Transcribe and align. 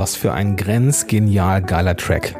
Was 0.00 0.16
für 0.16 0.32
ein 0.32 0.56
grenzgenial 0.56 1.60
geiler 1.60 1.94
Track. 1.94 2.34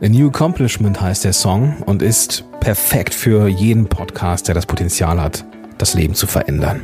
A 0.00 0.08
New 0.08 0.28
Accomplishment 0.28 1.00
heißt 1.00 1.24
der 1.24 1.32
Song 1.32 1.78
und 1.86 2.02
ist 2.02 2.44
perfekt 2.60 3.14
für 3.14 3.48
jeden 3.48 3.86
Podcast, 3.86 4.46
der 4.46 4.54
das 4.54 4.66
Potenzial 4.66 5.20
hat, 5.20 5.44
das 5.78 5.94
Leben 5.94 6.14
zu 6.14 6.28
verändern. 6.28 6.80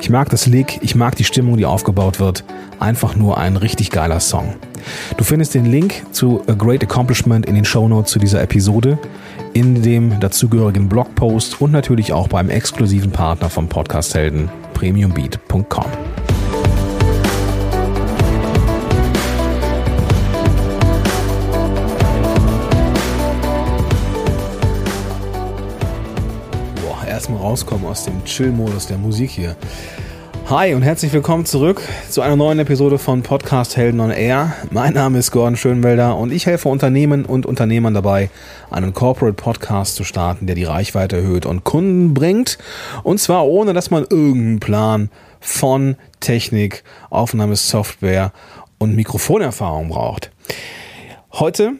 Ich 0.00 0.08
mag 0.08 0.30
das 0.30 0.46
Lick, 0.46 0.78
ich 0.80 0.94
mag 0.94 1.16
die 1.16 1.24
Stimmung, 1.24 1.58
die 1.58 1.66
aufgebaut 1.66 2.18
wird. 2.18 2.44
Einfach 2.78 3.14
nur 3.14 3.36
ein 3.36 3.58
richtig 3.58 3.90
geiler 3.90 4.18
Song. 4.18 4.54
Du 5.18 5.24
findest 5.24 5.52
den 5.52 5.66
Link 5.66 6.02
zu 6.12 6.42
A 6.46 6.54
Great 6.54 6.82
Accomplishment 6.82 7.44
in 7.44 7.56
den 7.56 7.66
Shownotes 7.66 8.10
zu 8.10 8.18
dieser 8.18 8.40
Episode, 8.40 8.98
in 9.52 9.82
dem 9.82 10.18
dazugehörigen 10.18 10.88
Blogpost 10.88 11.60
und 11.60 11.72
natürlich 11.72 12.14
auch 12.14 12.28
beim 12.28 12.48
exklusiven 12.48 13.10
Partner 13.10 13.50
vom 13.50 13.68
Podcast 13.68 14.14
Helden, 14.14 14.48
premiumbeat.com. 14.72 15.84
Erstmal 27.30 27.48
rauskommen 27.48 27.86
aus 27.86 28.04
dem 28.04 28.24
Chill-Modus 28.24 28.88
der 28.88 28.98
Musik 28.98 29.30
hier. 29.30 29.54
Hi 30.46 30.74
und 30.74 30.82
herzlich 30.82 31.12
willkommen 31.12 31.46
zurück 31.46 31.80
zu 32.08 32.22
einer 32.22 32.34
neuen 32.34 32.58
Episode 32.58 32.98
von 32.98 33.22
Podcast 33.22 33.76
Helden 33.76 34.00
on 34.00 34.10
Air. 34.10 34.56
Mein 34.72 34.94
Name 34.94 35.16
ist 35.18 35.30
Gordon 35.30 35.56
Schönwelder 35.56 36.16
und 36.16 36.32
ich 36.32 36.46
helfe 36.46 36.68
Unternehmen 36.68 37.24
und 37.24 37.46
Unternehmern 37.46 37.94
dabei, 37.94 38.30
einen 38.68 38.94
Corporate 38.94 39.34
Podcast 39.34 39.94
zu 39.94 40.02
starten, 40.02 40.46
der 40.46 40.56
die 40.56 40.64
Reichweite 40.64 41.18
erhöht 41.18 41.46
und 41.46 41.62
Kunden 41.62 42.14
bringt. 42.14 42.58
Und 43.04 43.20
zwar 43.20 43.46
ohne, 43.46 43.74
dass 43.74 43.92
man 43.92 44.02
irgendeinen 44.10 44.58
Plan 44.58 45.08
von 45.38 45.94
Technik, 46.18 46.82
Aufnahmesoftware 47.10 48.32
und 48.78 48.96
Mikrofonerfahrung 48.96 49.90
braucht. 49.90 50.32
Heute 51.34 51.74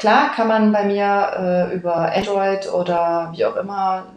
klar 0.04 0.34
kann 0.36 0.50
man 0.50 0.74
bei 0.74 0.84
mir 0.84 1.70
äh, 1.72 1.76
über 1.76 2.14
Android 2.14 2.70
oder 2.74 3.32
wie 3.34 3.46
auch 3.46 3.56
immer, 3.56 4.08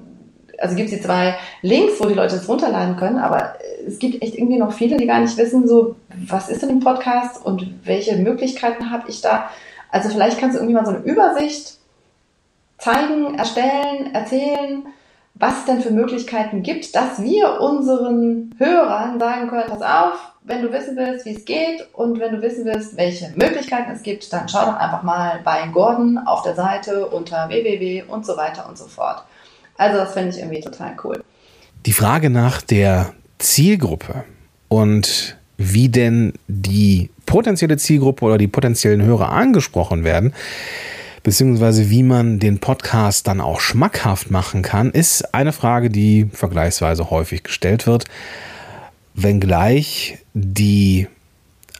also 0.59 0.75
gibt 0.75 0.91
es 0.91 0.97
die 0.97 1.01
zwei 1.01 1.37
Links, 1.63 2.01
wo 2.01 2.07
die 2.07 2.15
Leute 2.15 2.35
es 2.35 2.49
runterladen 2.49 2.97
können, 2.97 3.19
aber 3.19 3.55
es 3.87 4.01
gibt 4.01 4.21
echt 4.21 4.35
irgendwie 4.35 4.59
noch 4.59 4.73
viele, 4.73 4.97
die 4.97 5.07
gar 5.07 5.21
nicht 5.21 5.37
wissen, 5.37 5.69
so, 5.69 5.95
was 6.27 6.49
ist 6.49 6.63
denn 6.63 6.71
ein 6.71 6.81
Podcast 6.81 7.47
und 7.47 7.87
welche 7.87 8.17
Möglichkeiten 8.17 8.91
habe 8.91 9.09
ich 9.09 9.21
da? 9.21 9.49
Also 9.93 10.09
vielleicht 10.09 10.41
kannst 10.41 10.57
du 10.57 10.59
irgendwie 10.59 10.75
mal 10.75 10.85
so 10.85 10.91
eine 10.91 11.05
Übersicht 11.05 11.79
zeigen, 12.79 13.39
erstellen, 13.39 14.13
erzählen, 14.13 14.87
was 15.39 15.59
es 15.59 15.65
denn 15.67 15.81
für 15.81 15.91
Möglichkeiten 15.91 16.63
gibt, 16.63 16.95
dass 16.95 17.21
wir 17.23 17.61
unseren 17.61 18.55
Hörern 18.59 19.19
sagen 19.19 19.49
können, 19.49 19.69
pass 19.69 19.83
auf, 19.83 20.33
wenn 20.45 20.63
du 20.63 20.73
wissen 20.73 20.97
willst, 20.97 21.27
wie 21.27 21.35
es 21.35 21.45
geht 21.45 21.87
und 21.93 22.21
wenn 22.21 22.33
du 22.33 22.41
wissen 22.41 22.65
willst, 22.65 22.97
welche 22.97 23.33
Möglichkeiten 23.37 23.91
es 23.91 24.03
gibt, 24.03 24.33
dann 24.33 24.49
schau 24.49 24.65
doch 24.65 24.77
einfach 24.77 25.03
mal 25.03 25.41
bei 25.45 25.67
Gordon 25.69 26.19
auf 26.19 26.43
der 26.43 26.55
Seite 26.55 27.07
unter 27.07 27.49
www 27.49 28.05
und 28.09 28.25
so 28.25 28.37
weiter 28.37 28.67
und 28.69 28.79
so 28.79 28.87
fort. 28.87 29.25
Also 29.77 29.99
das 29.99 30.15
finde 30.15 30.31
ich 30.31 30.39
irgendwie 30.39 30.61
total 30.61 30.97
cool. 31.05 31.23
Die 31.85 31.93
Frage 31.93 32.31
nach 32.31 32.63
der 32.63 33.13
Zielgruppe 33.39 34.25
und 34.69 35.37
wie 35.59 35.89
denn 35.89 36.33
die 36.49 37.11
potenzielle 37.27 37.77
Zielgruppe 37.77 38.25
oder 38.25 38.39
die 38.39 38.49
potenziellen 38.49 39.03
Hörer 39.03 39.31
angesprochen 39.33 40.05
werden, 40.05 40.33
beziehungsweise 41.27 41.91
wie 41.91 42.03
man 42.03 42.39
den 42.39 42.61
Podcast 42.61 43.27
dann 43.27 43.43
auch 43.43 43.61
schmackhaft 43.61 44.31
machen 44.31 44.63
kann, 44.63 44.91
ist 44.91 45.35
eine 45.35 45.53
Frage, 45.53 45.91
die 45.91 46.29
vergleichsweise 46.33 47.11
häufig 47.11 47.43
gestellt 47.43 47.87
wird 47.87 48.07
wenngleich 49.17 50.19
die 50.35 51.09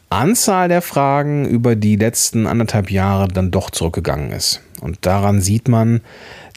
Anzahl 0.09 0.67
der 0.67 0.81
Fragen 0.81 1.45
über 1.45 1.75
die 1.75 1.95
letzten 1.95 2.47
anderthalb 2.47 2.91
Jahre 2.91 3.27
dann 3.27 3.51
doch 3.51 3.69
zurückgegangen 3.69 4.31
ist. 4.31 4.61
Und 4.81 5.05
daran 5.05 5.39
sieht 5.39 5.67
man, 5.67 6.01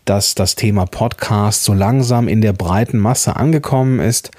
dass 0.05 0.35
das 0.35 0.55
Thema 0.57 0.87
Podcast 0.87 1.65
so 1.65 1.75
langsam 1.75 2.27
in 2.27 2.41
der 2.41 2.53
breiten 2.53 2.99
Masse 2.99 3.37
angekommen 3.37 4.01
ist. 4.01 4.31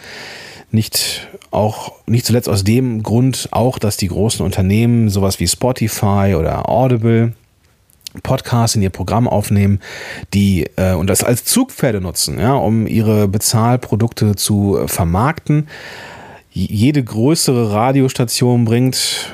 Nicht 0.72 1.28
auch, 1.52 1.94
nicht 2.08 2.26
zuletzt 2.26 2.50
aus 2.50 2.64
dem 2.64 3.04
Grund 3.04 3.50
auch, 3.52 3.78
dass 3.78 3.98
die 3.98 4.08
großen 4.08 4.44
Unternehmen, 4.44 5.10
sowas 5.10 5.40
wie 5.40 5.48
Spotify 5.48 6.36
oder 6.38 6.70
Audible, 6.70 7.34
Podcasts 8.24 8.76
in 8.76 8.82
ihr 8.82 8.90
Programm 8.90 9.28
aufnehmen, 9.28 9.80
die 10.34 10.66
äh, 10.76 10.94
und 10.94 11.08
das 11.08 11.24
als 11.24 11.46
Zugpferde 11.46 12.02
nutzen, 12.02 12.40
ja, 12.40 12.54
um 12.54 12.88
ihre 12.88 13.28
Bezahlprodukte 13.28 14.36
zu 14.36 14.78
äh, 14.78 14.88
vermarkten 14.88 15.68
jede 16.54 17.04
größere 17.04 17.72
Radiostation 17.72 18.66
bringt 18.66 19.34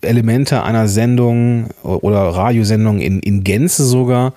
Elemente 0.00 0.62
einer 0.62 0.88
Sendung 0.88 1.70
oder 1.82 2.20
Radiosendung 2.20 3.00
in, 3.00 3.20
in 3.20 3.44
Gänze 3.44 3.84
sogar 3.84 4.32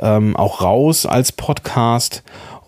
ähm, 0.00 0.36
auch 0.36 0.60
raus 0.60 1.06
als 1.06 1.32
Podcast. 1.32 2.22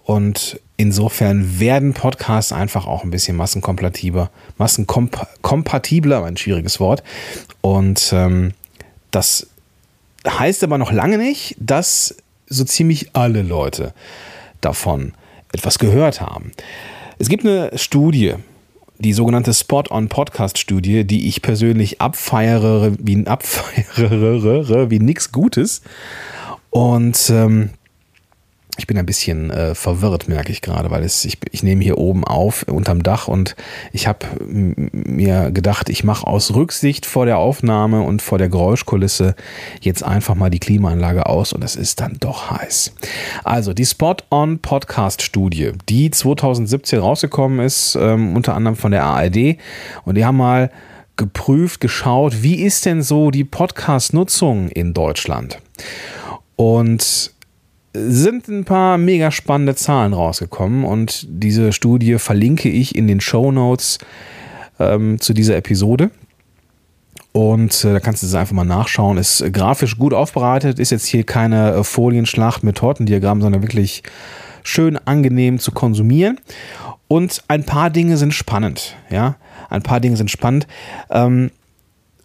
Und 0.04 0.58
insofern 0.78 1.60
werden 1.60 1.92
Podcasts 1.92 2.52
einfach 2.52 2.86
auch 2.86 3.04
ein 3.04 3.10
bisschen 3.10 3.36
massenkompatibler, 3.36 4.30
massenkompatibler, 4.56 6.24
ein 6.24 6.38
schwieriges 6.38 6.80
Wort. 6.80 7.02
Und 7.60 8.10
ähm, 8.14 8.52
das 9.10 9.48
heißt 10.28 10.64
aber 10.64 10.78
noch 10.78 10.92
lange 10.92 11.18
nicht, 11.18 11.56
dass 11.58 12.16
so 12.46 12.64
ziemlich 12.64 13.10
alle 13.14 13.42
Leute 13.42 13.92
davon 14.60 15.12
etwas 15.52 15.78
gehört 15.78 16.20
haben. 16.20 16.52
Es 17.18 17.28
gibt 17.28 17.44
eine 17.44 17.70
Studie, 17.76 18.34
die 18.98 19.12
sogenannte 19.12 19.54
Spot-on-Podcast-Studie, 19.54 21.04
die 21.04 21.28
ich 21.28 21.42
persönlich 21.42 22.00
abfeiere 22.00 22.92
wie, 22.98 23.26
abfeiere 23.26 24.90
wie 24.90 24.98
nix 24.98 25.32
Gutes. 25.32 25.82
Und 26.70 27.30
ähm, 27.30 27.70
ich 28.78 28.86
bin 28.86 28.96
ein 28.96 29.06
bisschen 29.06 29.50
äh, 29.50 29.74
verwirrt, 29.74 30.28
merke 30.28 30.52
ich 30.52 30.62
gerade, 30.62 30.90
weil 30.90 31.02
es, 31.02 31.24
ich, 31.24 31.38
ich 31.50 31.64
nehme 31.64 31.82
hier 31.82 31.98
oben 31.98 32.24
auf, 32.24 32.62
unterm 32.62 33.02
Dach 33.02 33.26
und 33.26 33.56
ich 33.92 34.06
habe 34.06 34.26
mir 34.46 35.50
gedacht, 35.50 35.88
ich 35.88 36.04
mache 36.04 36.26
aus 36.26 36.54
Rücksicht 36.54 37.04
vor 37.04 37.26
der 37.26 37.38
Aufnahme 37.38 38.02
und 38.02 38.22
vor 38.22 38.38
der 38.38 38.48
Geräuschkulisse 38.48 39.34
jetzt 39.80 40.04
einfach 40.04 40.36
mal 40.36 40.48
die 40.48 40.60
Klimaanlage 40.60 41.26
aus 41.26 41.52
und 41.52 41.64
es 41.64 41.74
ist 41.74 42.00
dann 42.00 42.18
doch 42.20 42.52
heiß. 42.52 42.94
Also 43.42 43.74
die 43.74 43.84
Spot-on 43.84 44.60
Podcast 44.60 45.22
Studie, 45.22 45.72
die 45.88 46.12
2017 46.12 47.00
rausgekommen 47.00 47.58
ist, 47.58 47.96
ähm, 48.00 48.36
unter 48.36 48.54
anderem 48.54 48.76
von 48.76 48.92
der 48.92 49.04
ARD 49.04 49.56
und 50.04 50.14
die 50.14 50.24
haben 50.24 50.36
mal 50.36 50.70
geprüft, 51.16 51.80
geschaut, 51.80 52.44
wie 52.44 52.62
ist 52.62 52.86
denn 52.86 53.02
so 53.02 53.32
die 53.32 53.44
Podcast-Nutzung 53.44 54.68
in 54.68 54.94
Deutschland? 54.94 55.58
Und 56.54 57.32
sind 57.92 58.48
ein 58.48 58.64
paar 58.64 58.98
mega 58.98 59.30
spannende 59.30 59.74
Zahlen 59.74 60.12
rausgekommen 60.12 60.84
und 60.84 61.26
diese 61.28 61.72
Studie 61.72 62.18
verlinke 62.18 62.68
ich 62.68 62.94
in 62.94 63.06
den 63.08 63.20
Show 63.20 63.50
Notes 63.50 63.98
ähm, 64.78 65.20
zu 65.20 65.32
dieser 65.32 65.56
Episode. 65.56 66.10
Und 67.32 67.84
äh, 67.84 67.92
da 67.92 68.00
kannst 68.00 68.22
du 68.22 68.26
es 68.26 68.34
einfach 68.34 68.54
mal 68.54 68.64
nachschauen. 68.64 69.18
Ist 69.18 69.44
grafisch 69.52 69.98
gut 69.98 70.14
aufbereitet, 70.14 70.78
ist 70.78 70.90
jetzt 70.90 71.06
hier 71.06 71.24
keine 71.24 71.72
äh, 71.72 71.84
Folienschlacht 71.84 72.62
mit 72.62 72.76
Tortendiagrammen, 72.76 73.42
sondern 73.42 73.62
wirklich 73.62 74.02
schön 74.64 74.96
angenehm 74.96 75.58
zu 75.58 75.72
konsumieren. 75.72 76.40
Und 77.06 77.42
ein 77.48 77.64
paar 77.64 77.90
Dinge 77.90 78.16
sind 78.16 78.34
spannend, 78.34 78.96
ja. 79.10 79.36
Ein 79.70 79.82
paar 79.82 80.00
Dinge 80.00 80.16
sind 80.16 80.30
spannend. 80.30 80.66
Ähm, 81.10 81.50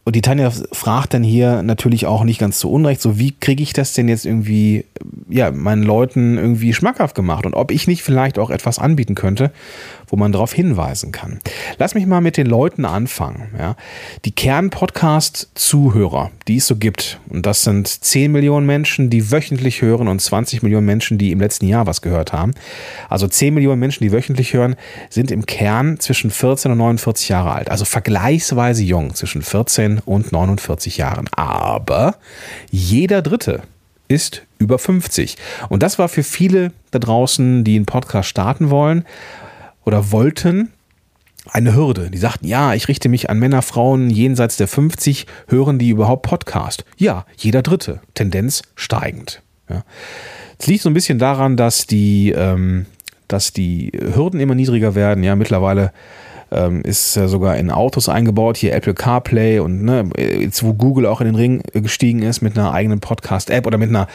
und 0.05 0.15
die 0.17 0.21
Tanja 0.21 0.51
fragt 0.73 1.13
dann 1.13 1.23
hier 1.23 1.63
natürlich 1.63 2.05
auch 2.05 2.25
nicht 2.25 2.39
ganz 2.39 2.59
zu 2.59 2.69
Unrecht, 2.69 3.01
so 3.01 3.17
wie 3.19 3.31
kriege 3.31 3.63
ich 3.63 3.71
das 3.71 3.93
denn 3.93 4.09
jetzt 4.09 4.25
irgendwie, 4.25 4.85
ja, 5.29 5.49
meinen 5.51 5.83
Leuten 5.83 6.37
irgendwie 6.37 6.73
schmackhaft 6.73 7.15
gemacht? 7.15 7.45
Und 7.45 7.53
ob 7.53 7.71
ich 7.71 7.87
nicht 7.87 8.03
vielleicht 8.03 8.37
auch 8.37 8.49
etwas 8.49 8.79
anbieten 8.79 9.15
könnte, 9.15 9.51
wo 10.13 10.17
man 10.17 10.31
darauf 10.31 10.53
hinweisen 10.53 11.11
kann. 11.11 11.39
Lass 11.79 11.95
mich 11.95 12.05
mal 12.05 12.21
mit 12.21 12.37
den 12.37 12.45
Leuten 12.45 12.85
anfangen. 12.85 13.47
Ja. 13.57 13.75
Die 14.25 14.31
Kern-Podcast-Zuhörer, 14.31 16.29
die 16.47 16.57
es 16.57 16.67
so 16.67 16.75
gibt, 16.75 17.19
und 17.29 17.47
das 17.47 17.63
sind 17.63 17.87
10 17.87 18.31
Millionen 18.31 18.67
Menschen, 18.67 19.09
die 19.09 19.31
wöchentlich 19.31 19.81
hören 19.81 20.07
und 20.07 20.21
20 20.21 20.61
Millionen 20.61 20.85
Menschen, 20.85 21.17
die 21.17 21.31
im 21.31 21.39
letzten 21.39 21.67
Jahr 21.67 21.87
was 21.87 22.03
gehört 22.03 22.31
haben. 22.31 22.53
Also 23.09 23.27
10 23.27 23.55
Millionen 23.55 23.79
Menschen, 23.79 24.03
die 24.03 24.11
wöchentlich 24.11 24.53
hören, 24.53 24.75
sind 25.09 25.31
im 25.31 25.47
Kern 25.47 25.99
zwischen 25.99 26.29
14 26.29 26.71
und 26.71 26.77
49 26.77 27.29
Jahre 27.29 27.51
alt. 27.53 27.71
Also 27.71 27.83
vergleichsweise 27.83 28.83
jung, 28.83 29.15
zwischen 29.15 29.41
14 29.41 29.97
und 29.97 30.31
49 30.31 30.97
Jahren. 30.97 31.27
Aber 31.31 32.17
jeder 32.69 33.23
Dritte 33.23 33.63
ist 34.09 34.43
über 34.59 34.77
50. 34.77 35.37
Und 35.69 35.81
das 35.81 35.97
war 35.97 36.07
für 36.07 36.21
viele 36.21 36.71
da 36.91 36.99
draußen, 36.99 37.63
die 37.63 37.77
einen 37.77 37.87
Podcast 37.87 38.29
starten 38.29 38.69
wollen 38.69 39.05
oder 39.85 40.11
wollten 40.11 40.71
eine 41.49 41.75
Hürde. 41.75 42.09
Die 42.09 42.17
sagten, 42.17 42.47
ja, 42.47 42.73
ich 42.73 42.87
richte 42.87 43.09
mich 43.09 43.29
an 43.29 43.39
Männer, 43.39 43.61
Frauen 43.61 44.09
jenseits 44.09 44.57
der 44.57 44.67
50, 44.67 45.27
hören 45.47 45.77
die 45.77 45.89
überhaupt 45.89 46.23
Podcast? 46.23 46.85
Ja, 46.97 47.25
jeder 47.37 47.61
Dritte, 47.61 47.99
Tendenz 48.13 48.61
steigend. 48.75 49.41
Ja. 49.69 49.83
Es 50.57 50.67
liegt 50.67 50.83
so 50.83 50.89
ein 50.89 50.93
bisschen 50.93 51.19
daran, 51.19 51.57
dass 51.57 51.85
die, 51.85 52.31
ähm, 52.31 52.85
dass 53.27 53.51
die 53.51 53.91
Hürden 53.93 54.39
immer 54.39 54.55
niedriger 54.55 54.95
werden. 54.95 55.23
Ja, 55.23 55.35
mittlerweile 55.35 55.91
ähm, 56.51 56.81
ist 56.83 57.15
ja 57.15 57.27
sogar 57.27 57.57
in 57.57 57.71
Autos 57.71 58.07
eingebaut, 58.07 58.57
hier 58.57 58.73
Apple 58.73 58.93
CarPlay 58.93 59.59
und 59.59 59.83
ne, 59.83 60.09
jetzt 60.17 60.63
wo 60.63 60.73
Google 60.73 61.07
auch 61.07 61.19
in 61.19 61.25
den 61.25 61.35
Ring 61.35 61.61
gestiegen 61.73 62.21
ist 62.21 62.41
mit 62.41 62.57
einer 62.57 62.73
eigenen 62.73 62.99
Podcast-App 62.99 63.65
oder 63.65 63.77
mit 63.77 63.89
einer 63.89 64.07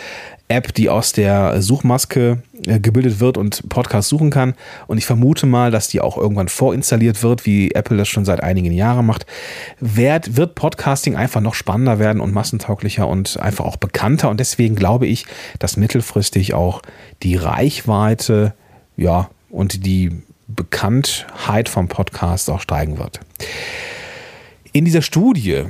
App, 0.49 0.73
die 0.75 0.89
aus 0.89 1.13
der 1.13 1.61
Suchmaske 1.61 2.43
äh, 2.67 2.81
gebildet 2.81 3.21
wird 3.21 3.37
und 3.37 3.69
Podcast 3.69 4.09
suchen 4.09 4.31
kann. 4.31 4.55
Und 4.87 4.99
ich 4.99 5.05
vermute 5.05 5.47
mal, 5.47 5.71
dass 5.71 5.89
die 5.89 6.01
auch 6.01 6.17
irgendwann 6.17 6.49
vorinstalliert 6.49 7.23
wird, 7.23 7.45
wie 7.45 7.71
Apple 7.73 7.99
das 7.99 8.09
schon 8.09 8.25
seit 8.25 8.43
einigen 8.43 8.73
Jahren 8.73 9.07
macht. 9.07 9.27
Wird, 9.79 10.37
wird 10.37 10.55
Podcasting 10.55 11.17
einfach 11.17 11.43
noch 11.43 11.55
spannender 11.55 11.99
werden 11.99 12.21
und 12.21 12.33
massentauglicher 12.33 13.07
und 13.07 13.39
einfach 13.39 13.67
auch 13.67 13.77
bekannter. 13.77 14.31
Und 14.31 14.41
deswegen 14.41 14.75
glaube 14.75 15.07
ich, 15.07 15.27
dass 15.59 15.77
mittelfristig 15.77 16.55
auch 16.55 16.83
die 17.23 17.37
Reichweite, 17.37 18.55
ja, 18.97 19.29
und 19.51 19.87
die 19.87 20.13
Bekanntheit 20.47 21.69
vom 21.69 21.89
Podcast 21.89 22.49
auch 22.51 22.61
steigen 22.61 22.99
wird. 22.99 23.21
In 24.73 24.85
dieser 24.85 25.03
Studie 25.03 25.65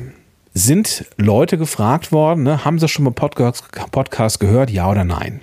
sind 0.58 1.04
Leute 1.16 1.56
gefragt 1.56 2.10
worden, 2.10 2.42
ne, 2.42 2.64
haben 2.64 2.78
sie 2.78 2.88
schon 2.88 3.04
mal 3.04 3.12
Podcast, 3.12 3.64
Podcast 3.92 4.40
gehört, 4.40 4.70
ja 4.70 4.90
oder 4.90 5.04
nein? 5.04 5.40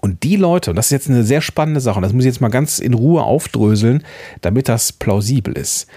Und 0.00 0.22
die 0.22 0.36
Leute, 0.36 0.70
und 0.70 0.76
das 0.76 0.86
ist 0.86 0.92
jetzt 0.92 1.10
eine 1.10 1.24
sehr 1.24 1.40
spannende 1.40 1.80
Sache, 1.80 1.96
und 1.96 2.02
das 2.02 2.12
muss 2.12 2.24
ich 2.24 2.30
jetzt 2.30 2.40
mal 2.40 2.48
ganz 2.48 2.78
in 2.78 2.94
Ruhe 2.94 3.22
aufdröseln, 3.22 4.04
damit 4.40 4.68
das 4.68 4.92
plausibel 4.92 5.56
ist. 5.56 5.88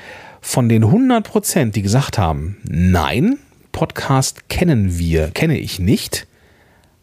Von 0.42 0.70
den 0.70 0.84
100 0.86 1.28
Prozent, 1.28 1.76
die 1.76 1.82
gesagt 1.82 2.18
haben, 2.18 2.58
nein, 2.64 3.38
Podcast 3.72 4.50
kennen 4.50 4.98
wir, 4.98 5.30
kenne 5.32 5.60
ich 5.60 5.80
nicht, 5.80 6.26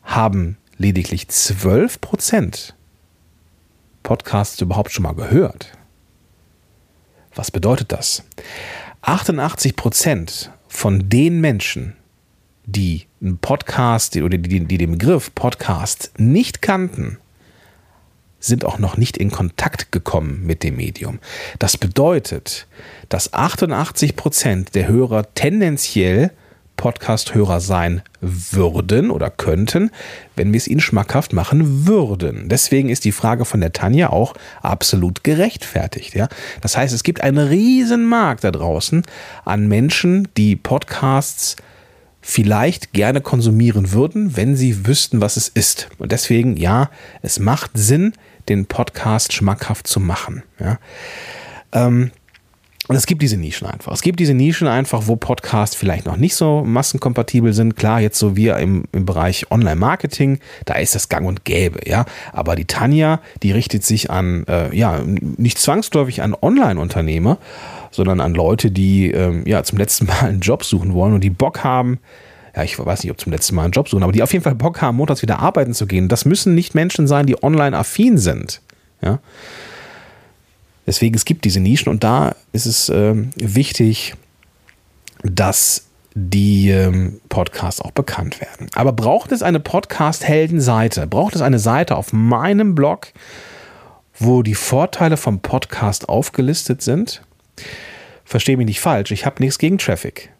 haben 0.02 0.56
lediglich 0.78 1.28
12 1.28 2.00
Prozent 2.00 2.75
Podcasts 4.02 4.61
überhaupt 4.61 4.90
schon 4.90 5.05
mal 5.05 5.14
gehört. 5.14 5.72
Was 7.34 7.50
bedeutet 7.50 7.93
das? 7.93 8.25
88 9.02 9.76
Prozent 9.76 10.50
von 10.75 11.09
den 11.09 11.41
Menschen, 11.41 11.94
die 12.67 13.06
einen 13.23 13.38
Podcast 13.38 14.17
oder 14.17 14.37
die, 14.37 14.67
die 14.67 14.79
den 14.79 14.93
Begriff 14.93 15.32
Podcast 15.35 16.12
nicht 16.19 16.62
kannten, 16.62 17.19
sind 18.41 18.65
auch 18.65 18.79
noch 18.79 18.97
nicht 18.97 19.17
in 19.17 19.31
Kontakt 19.31 19.93
gekommen 19.93 20.44
mit 20.44 20.62
dem 20.62 20.76
Medium. 20.76 21.21
Das 21.61 21.79
bedeutet, 21.79 22.67
dass 23.09 23.32
88 23.32 24.17
Prozent 24.17 24.75
der 24.75 24.88
Hörer 24.88 25.32
tendenziell 25.35 26.32
Podcast-Hörer 26.76 27.61
sein 27.61 28.03
würden 28.21 29.11
oder 29.11 29.31
könnten, 29.31 29.91
wenn 30.37 30.53
wir 30.53 30.59
es 30.59 30.69
ihnen 30.69 30.81
schmackhaft 30.81 31.32
machen 31.32 31.87
würden. 31.87 32.49
Deswegen 32.49 32.88
ist 32.88 33.05
die 33.05 33.12
Frage 33.12 33.44
von 33.44 33.61
der 33.61 33.73
Tanja 33.73 34.11
auch 34.11 34.35
absolut 34.62 35.25
gerechtfertigt. 35.25 36.15
Ja? 36.15 36.29
Das 36.61 36.76
heißt, 36.76 36.94
es 36.94 37.03
gibt 37.03 37.21
einen 37.21 37.38
riesen 37.38 38.06
Markt 38.06 38.44
da 38.44 38.50
draußen 38.50 39.03
an 39.44 39.69
Menschen, 39.69 40.29
die 40.37 40.56
Podcasts 40.56 41.56
vielleicht 42.21 42.94
gerne 42.94 43.21
konsumieren 43.21 43.93
würden, 43.93 44.37
wenn 44.37 44.56
sie 44.56 44.87
wüssten, 44.87 45.21
was 45.21 45.37
es 45.37 45.49
ist. 45.49 45.88
Und 45.99 46.11
deswegen, 46.11 46.56
ja, 46.56 46.91
es 47.21 47.38
macht 47.38 47.73
Sinn, 47.75 48.15
den 48.49 48.67
Podcast 48.67 49.35
schmackhaft 49.35 49.87
zu 49.87 50.00
machen. 50.00 50.43
Ja? 50.59 50.79
Ähm, 51.73 52.11
und 52.87 52.97
es 52.97 53.07
gibt 53.07 53.23
diese 53.23 53.39
Nischen 53.39 53.67
einfach. 53.67 53.93
Es 53.93 54.03
gibt 54.03 54.21
diese 54.21 54.35
Nischen 54.35 54.69
einfach, 54.69 55.07
wo 55.07 55.17
Podcasts 55.17 55.75
vielleicht 55.75 56.05
noch 56.05 56.19
nicht 56.19 56.35
so 56.35 56.63
massenkompatibel 56.65 57.55
sind. 57.55 57.77
Klar, 57.77 58.01
jetzt 58.01 58.19
so 58.19 58.37
wie 58.37 58.49
im, 58.49 58.85
im 58.93 59.07
Bereich 59.07 59.51
Online-Marketing, 59.51 60.39
da 60.67 60.75
ist 60.75 60.95
das 60.95 61.09
gang 61.09 61.27
und 61.27 61.47
gäbe, 61.47 61.81
ja. 61.89 62.05
Aber 62.33 62.57
die 62.57 62.67
Tanja, 62.67 63.21
die 63.43 63.53
richtet 63.53 63.85
sich 63.85 64.11
an, 64.11 64.45
äh, 64.49 64.77
ja, 64.77 65.01
nicht 65.03 65.59
zwangsläufig 65.59 66.21
an 66.21 66.37
Online-Unternehmer, 66.41 67.39
sondern 67.91 68.21
an 68.21 68.35
Leute, 68.35 68.71
die, 68.71 69.11
ähm, 69.11 69.47
ja, 69.47 69.63
zum 69.63 69.79
letzten 69.79 70.05
Mal 70.05 70.21
einen 70.21 70.41
Job 70.41 70.63
suchen 70.63 70.93
wollen 70.93 71.15
und 71.15 71.25
die 71.25 71.31
Bock 71.31 71.65
haben, 71.65 72.01
ja, 72.55 72.65
ich 72.65 72.79
weiß 72.79 73.03
nicht, 73.03 73.11
ob 73.11 73.19
zum 73.19 73.33
letzten 73.33 73.55
Mal 73.55 73.65
einen 73.65 73.73
Job 73.73 73.89
suchen, 73.89 74.03
aber 74.03 74.13
die 74.13 74.23
auf 74.23 74.33
jeden 74.35 74.45
Fall 74.45 74.55
Bock 74.55 74.83
haben, 74.83 74.99
montags 74.99 75.23
wieder 75.23 75.39
arbeiten 75.39 75.73
zu 75.73 75.87
gehen. 75.87 76.09
Das 76.09 76.27
müssen 76.27 76.55
nicht 76.55 76.75
Menschen 76.75 77.07
sein, 77.07 77.25
die 77.25 77.43
online 77.43 77.77
affin 77.77 78.19
sind, 78.19 78.61
ja. 79.01 79.21
Deswegen, 80.87 81.15
es 81.15 81.25
gibt 81.25 81.45
diese 81.45 81.61
Nischen 81.61 81.89
und 81.89 82.05
da 82.05 82.35
ist 82.53 82.67
es 82.67 82.89
ähm, 82.89 83.31
wichtig, 83.37 84.15
dass 85.23 85.87
die 86.15 86.71
ähm, 86.71 87.21
Podcasts 87.29 87.81
auch 87.81 87.91
bekannt 87.91 88.41
werden. 88.41 88.69
Aber 88.75 88.93
braucht 88.93 89.33
es 89.33 89.43
eine 89.43 89.61
Podcast-Helden-Seite? 89.61 91.07
Braucht 91.07 91.35
es 91.35 91.43
eine 91.43 91.59
Seite 91.59 91.97
auf 91.97 92.13
meinem 92.13 92.75
Blog, 92.75 93.09
wo 94.19 94.43
die 94.43 94.55
Vorteile 94.55 95.17
vom 95.17 95.41
Podcast 95.41 96.09
aufgelistet 96.09 96.83
sind? 96.83 97.23
Verstehe 98.25 98.57
mich 98.57 98.67
nicht 98.67 98.81
falsch, 98.81 99.11
ich 99.11 99.27
habe 99.27 99.43
nichts 99.43 99.59
gegen 99.59 99.79
Traffic. 99.79 100.31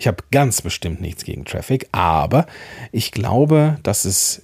Ich 0.00 0.06
habe 0.06 0.24
ganz 0.30 0.62
bestimmt 0.62 1.02
nichts 1.02 1.24
gegen 1.24 1.44
Traffic, 1.44 1.86
aber 1.92 2.46
ich 2.90 3.12
glaube, 3.12 3.76
dass 3.82 4.06
es 4.06 4.40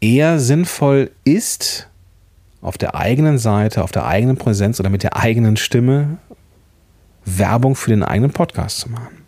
eher 0.00 0.38
sinnvoll 0.38 1.10
ist, 1.24 1.88
auf 2.60 2.78
der 2.78 2.94
eigenen 2.94 3.36
Seite, 3.38 3.82
auf 3.82 3.90
der 3.90 4.06
eigenen 4.06 4.36
Präsenz 4.36 4.78
oder 4.78 4.90
mit 4.90 5.02
der 5.02 5.16
eigenen 5.16 5.56
Stimme 5.56 6.18
Werbung 7.24 7.74
für 7.74 7.90
den 7.90 8.04
eigenen 8.04 8.30
Podcast 8.30 8.78
zu 8.78 8.90
machen. 8.90 9.24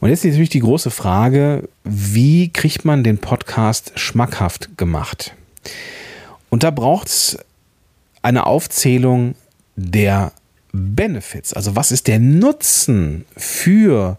Und 0.00 0.10
jetzt 0.10 0.22
ist 0.22 0.32
natürlich 0.32 0.50
die 0.50 0.60
große 0.60 0.90
Frage, 0.90 1.66
wie 1.84 2.50
kriegt 2.52 2.84
man 2.84 3.04
den 3.04 3.16
Podcast 3.16 3.98
schmackhaft 3.98 4.76
gemacht? 4.76 5.34
Und 6.50 6.62
da 6.62 6.70
braucht 6.70 7.08
es 7.08 7.38
eine 8.20 8.44
Aufzählung 8.44 9.34
der 9.76 10.32
Benefits. 10.72 11.54
Also 11.54 11.74
was 11.74 11.90
ist 11.90 12.06
der 12.06 12.18
Nutzen 12.18 13.24
für 13.34 14.18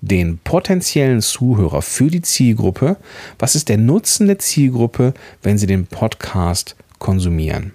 den 0.00 0.38
potenziellen 0.38 1.20
Zuhörer, 1.22 1.82
für 1.82 2.08
die 2.08 2.22
Zielgruppe, 2.22 2.96
was 3.38 3.54
ist 3.54 3.68
der 3.68 3.78
Nutzen 3.78 4.26
der 4.26 4.38
Zielgruppe, 4.38 5.14
wenn 5.42 5.58
sie 5.58 5.66
den 5.66 5.86
Podcast 5.86 6.76
konsumieren. 6.98 7.72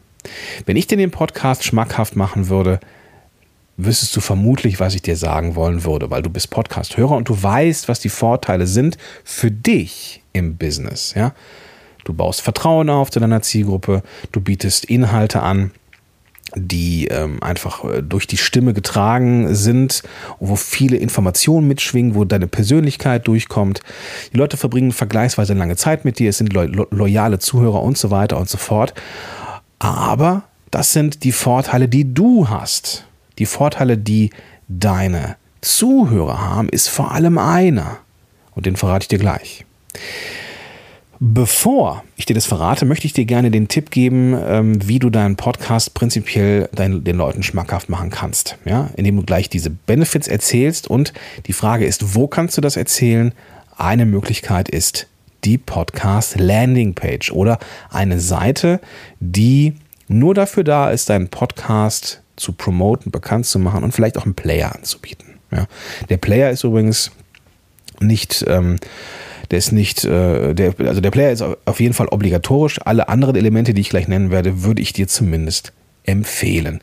Wenn 0.66 0.78
ich 0.78 0.88
dir 0.88 0.98
den 0.98 1.12
Podcast 1.12 1.64
schmackhaft 1.64 2.16
machen 2.16 2.48
würde, 2.48 2.80
wüsstest 3.78 4.16
du 4.16 4.22
vermutlich, 4.22 4.80
was 4.80 4.96
ich 4.96 5.02
dir 5.02 5.18
sagen 5.18 5.56
wollen 5.56 5.84
würde, 5.84 6.10
weil 6.12 6.22
du 6.22 6.30
bist 6.30 6.50
Podcast-Hörer 6.50 7.16
und 7.16 7.28
du 7.28 7.42
weißt, 7.42 7.90
was 7.90 8.00
die 8.00 8.10
Vorteile 8.10 8.68
sind 8.68 8.98
für 9.24 9.52
dich 9.52 10.22
im 10.32 10.58
Business. 10.58 11.14
Ja? 11.16 11.34
Du 12.04 12.14
baust 12.14 12.42
Vertrauen 12.42 12.90
auf 12.90 13.10
zu 13.12 13.20
deiner 13.20 13.42
Zielgruppe, 13.42 14.04
du 14.32 14.42
bietest 14.42 14.86
Inhalte 14.86 15.42
an, 15.42 15.72
die 16.56 17.08
ähm, 17.08 17.42
einfach 17.42 17.84
äh, 17.84 18.02
durch 18.02 18.28
die 18.28 18.38
Stimme 18.38 18.74
getragen 18.74 19.54
sind, 19.56 20.04
wo 20.40 20.56
viele 20.56 20.98
Informationen 20.98 21.68
mitschwingen, 21.68 22.16
wo 22.16 22.26
deine 22.26 22.48
Persönlichkeit 22.48 23.28
durchkommt. 23.28 23.82
Die 24.34 24.38
Leute 24.38 24.58
verbringen 24.58 24.92
vergleichsweise 24.92 25.54
lange 25.54 25.76
Zeit 25.76 26.06
mit 26.06 26.20
dir, 26.20 26.30
es 26.30 26.38
sind 26.38 26.54
lo 26.54 26.86
loyale 26.92 27.40
Zuhörer 27.40 27.82
und 27.82 27.98
so 27.98 28.12
weiter 28.12 28.38
und 28.38 28.50
so 28.50 28.58
fort. 28.58 28.94
Aber 29.80 30.44
das 30.72 30.94
sind 30.94 31.24
die 31.24 31.32
Vorteile, 31.32 31.88
die 31.88 32.14
du 32.14 32.50
hast. 32.50 33.06
Die 33.40 33.46
Vorteile, 33.46 33.98
die 33.98 34.32
deine 34.68 35.36
Zuhörer 35.62 36.42
haben, 36.42 36.70
ist 36.70 36.90
vor 36.90 37.12
allem 37.12 37.38
einer. 37.38 37.98
Und 38.56 38.66
den 38.66 38.76
verrate 38.76 39.04
ich 39.04 39.08
dir 39.08 39.20
gleich. 39.20 39.66
Bevor 41.26 42.04
ich 42.18 42.26
dir 42.26 42.34
das 42.34 42.46
verrate, 42.46 42.84
möchte 42.84 43.08
ich 43.08 43.14
dir 43.14 43.24
gerne 43.24 43.50
den 43.50 43.70
Tipp 43.70 43.92
geben, 43.92 44.38
ähm, 44.46 44.86
wie 44.86 45.00
du 45.00 45.10
deinen 45.10 45.38
Podcast 45.38 45.94
prinzipiell 45.94 46.68
den 46.74 47.16
Leuten 47.16 47.44
schmackhaft 47.44 47.88
machen 47.88 48.10
kannst. 48.10 48.58
Ja? 48.66 48.90
Indem 48.98 49.16
du 49.16 49.24
gleich 49.24 49.48
diese 49.48 49.70
Benefits 49.70 50.28
erzählst 50.28 50.90
und 50.90 51.14
die 51.46 51.54
Frage 51.54 51.86
ist, 51.86 52.14
wo 52.14 52.28
kannst 52.28 52.58
du 52.58 52.62
das 52.62 52.76
erzählen? 52.76 53.32
Eine 53.78 54.06
Möglichkeit 54.06 54.68
ist 54.68 55.08
die 55.46 55.58
Podcast 55.58 56.38
Landing 56.38 56.94
Page 56.94 57.32
oder 57.32 57.58
eine 57.90 58.20
Seite, 58.20 58.82
die 59.22 59.76
nur 60.10 60.34
dafür 60.34 60.66
da 60.66 60.92
ist, 60.92 61.10
deinen 61.10 61.30
Podcast 61.30 62.22
zu 62.36 62.52
promoten, 62.52 63.14
bekannt 63.14 63.46
zu 63.46 63.60
machen 63.60 63.86
und 63.86 63.94
vielleicht 63.94 64.18
auch 64.18 64.26
einen 64.26 64.36
Player 64.36 64.76
anzubieten. 64.76 65.36
Ja? 65.52 65.68
Der 66.10 66.18
Player 66.18 66.52
ist 66.52 66.66
übrigens 66.66 67.12
nicht 68.02 68.44
ähm, 68.50 68.76
der 69.54 69.60
ist 69.60 69.72
nicht, 69.72 70.04
äh, 70.04 70.56
der, 70.56 70.74
also 70.80 71.00
der 71.00 71.12
Player 71.12 71.32
ist 71.32 71.44
auf 71.44 71.80
jeden 71.80 71.94
Fall 71.94 72.08
obligatorisch. 72.08 72.80
Alle 72.84 73.08
anderen 73.08 73.36
Elemente, 73.36 73.76
die 73.76 73.82
ich 73.82 73.90
gleich 73.90 74.08
nennen 74.08 74.32
werde, 74.32 74.64
würde 74.64 74.82
ich 74.82 74.94
dir 74.94 75.08
zumindest 75.08 75.74
empfehlen. 76.06 76.82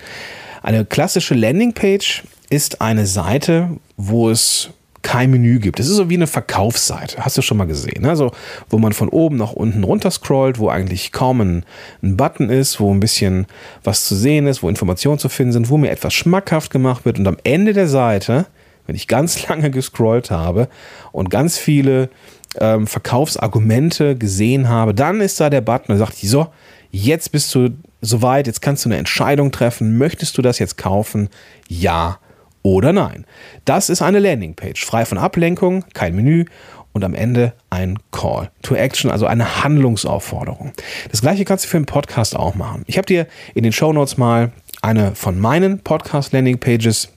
Eine 0.62 0.84
klassische 0.84 1.34
Landingpage 1.34 2.22
ist 2.48 2.80
eine 2.80 3.06
Seite, 3.06 3.70
wo 3.96 4.30
es 4.30 4.70
kein 5.02 5.32
Menü 5.32 5.58
gibt. 5.58 5.80
Das 5.80 5.88
ist 5.88 5.96
so 5.96 6.10
wie 6.10 6.14
eine 6.14 6.28
Verkaufsseite. 6.28 7.24
Hast 7.24 7.36
du 7.36 7.42
schon 7.42 7.56
mal 7.56 7.64
gesehen? 7.64 8.06
Also, 8.06 8.30
wo 8.68 8.78
man 8.78 8.92
von 8.92 9.08
oben 9.08 9.36
nach 9.36 9.52
unten 9.52 9.82
runter 9.82 10.12
scrollt, 10.12 10.60
wo 10.60 10.68
eigentlich 10.68 11.10
kaum 11.10 11.40
ein, 11.40 11.64
ein, 12.04 12.16
Button 12.16 12.50
ist, 12.50 12.78
wo 12.78 12.94
ein 12.94 13.00
bisschen 13.00 13.48
was 13.82 14.04
zu 14.04 14.14
sehen 14.14 14.46
ist, 14.46 14.62
wo 14.62 14.68
Informationen 14.68 15.18
zu 15.18 15.28
finden 15.28 15.54
sind, 15.54 15.70
wo 15.70 15.76
mir 15.76 15.90
etwas 15.90 16.14
schmackhaft 16.14 16.70
gemacht 16.70 17.04
wird 17.04 17.18
und 17.18 17.26
am 17.26 17.38
Ende 17.42 17.72
der 17.72 17.88
Seite, 17.88 18.46
wenn 18.86 18.94
ich 18.94 19.08
ganz 19.08 19.48
lange 19.48 19.72
gescrollt 19.72 20.30
habe 20.30 20.68
und 21.10 21.30
ganz 21.30 21.58
viele 21.58 22.10
ähm, 22.58 22.86
Verkaufsargumente 22.86 24.16
gesehen 24.16 24.68
habe, 24.68 24.94
dann 24.94 25.20
ist 25.20 25.40
da 25.40 25.50
der 25.50 25.60
Button, 25.60 25.92
da 25.92 25.96
sagt 25.96 26.16
so, 26.16 26.48
jetzt 26.90 27.32
bist 27.32 27.54
du 27.54 27.70
soweit, 28.00 28.46
jetzt 28.46 28.62
kannst 28.62 28.84
du 28.84 28.88
eine 28.88 28.98
Entscheidung 28.98 29.52
treffen, 29.52 29.98
möchtest 29.98 30.36
du 30.38 30.42
das 30.42 30.58
jetzt 30.58 30.76
kaufen? 30.76 31.28
Ja 31.68 32.18
oder 32.62 32.92
nein. 32.92 33.24
Das 33.64 33.88
ist 33.88 34.02
eine 34.02 34.18
Landingpage, 34.18 34.84
frei 34.84 35.04
von 35.04 35.18
Ablenkung, 35.18 35.84
kein 35.94 36.14
Menü 36.14 36.44
und 36.92 37.04
am 37.04 37.14
Ende 37.14 37.52
ein 37.70 37.98
Call 38.10 38.50
to 38.62 38.74
Action, 38.74 39.10
also 39.10 39.26
eine 39.26 39.62
Handlungsaufforderung. 39.62 40.72
Das 41.10 41.20
gleiche 41.20 41.44
kannst 41.44 41.64
du 41.64 41.68
für 41.68 41.76
einen 41.76 41.86
Podcast 41.86 42.36
auch 42.36 42.54
machen. 42.54 42.82
Ich 42.86 42.98
habe 42.98 43.06
dir 43.06 43.26
in 43.54 43.62
den 43.62 43.72
Show 43.72 43.92
Notes 43.92 44.16
mal 44.16 44.52
eine 44.82 45.14
von 45.14 45.38
meinen 45.38 45.80
Podcast 45.80 46.32
Landingpages 46.32 47.12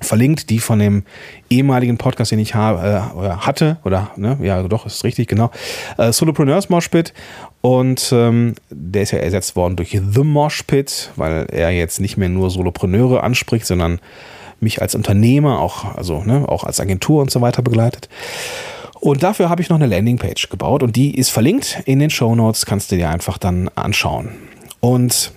verlinkt, 0.00 0.50
die 0.50 0.58
von 0.58 0.78
dem 0.78 1.04
ehemaligen 1.50 1.98
Podcast, 1.98 2.32
den 2.32 2.38
ich 2.38 2.54
habe, 2.54 2.86
äh, 2.86 3.28
hatte, 3.38 3.78
oder, 3.84 4.10
ne, 4.16 4.38
ja, 4.42 4.62
doch, 4.64 4.86
ist 4.86 5.04
richtig, 5.04 5.28
genau, 5.28 5.50
äh, 5.98 6.12
Solopreneurs 6.12 6.68
Moshpit. 6.68 7.14
Und 7.60 8.10
ähm, 8.12 8.54
der 8.70 9.02
ist 9.02 9.12
ja 9.12 9.18
ersetzt 9.18 9.56
worden 9.56 9.76
durch 9.76 9.90
The 9.90 10.22
Moshpit, 10.22 11.12
weil 11.16 11.46
er 11.50 11.70
jetzt 11.70 12.00
nicht 12.00 12.16
mehr 12.16 12.28
nur 12.28 12.50
Solopreneure 12.50 13.22
anspricht, 13.22 13.66
sondern 13.66 14.00
mich 14.60 14.82
als 14.82 14.94
Unternehmer, 14.94 15.60
auch, 15.60 15.96
also, 15.96 16.22
ne, 16.24 16.48
auch 16.48 16.64
als 16.64 16.80
Agentur 16.80 17.22
und 17.22 17.30
so 17.30 17.40
weiter 17.40 17.62
begleitet. 17.62 18.08
Und 19.00 19.22
dafür 19.22 19.50
habe 19.50 19.60
ich 19.60 19.68
noch 19.68 19.76
eine 19.76 19.86
Landingpage 19.86 20.48
gebaut 20.48 20.82
und 20.82 20.96
die 20.96 21.14
ist 21.14 21.28
verlinkt 21.28 21.82
in 21.84 21.98
den 21.98 22.10
Show 22.10 22.34
Notes, 22.34 22.64
kannst 22.64 22.90
du 22.90 22.96
dir 22.96 23.10
einfach 23.10 23.38
dann 23.38 23.68
anschauen. 23.74 24.30
Und 24.80 25.32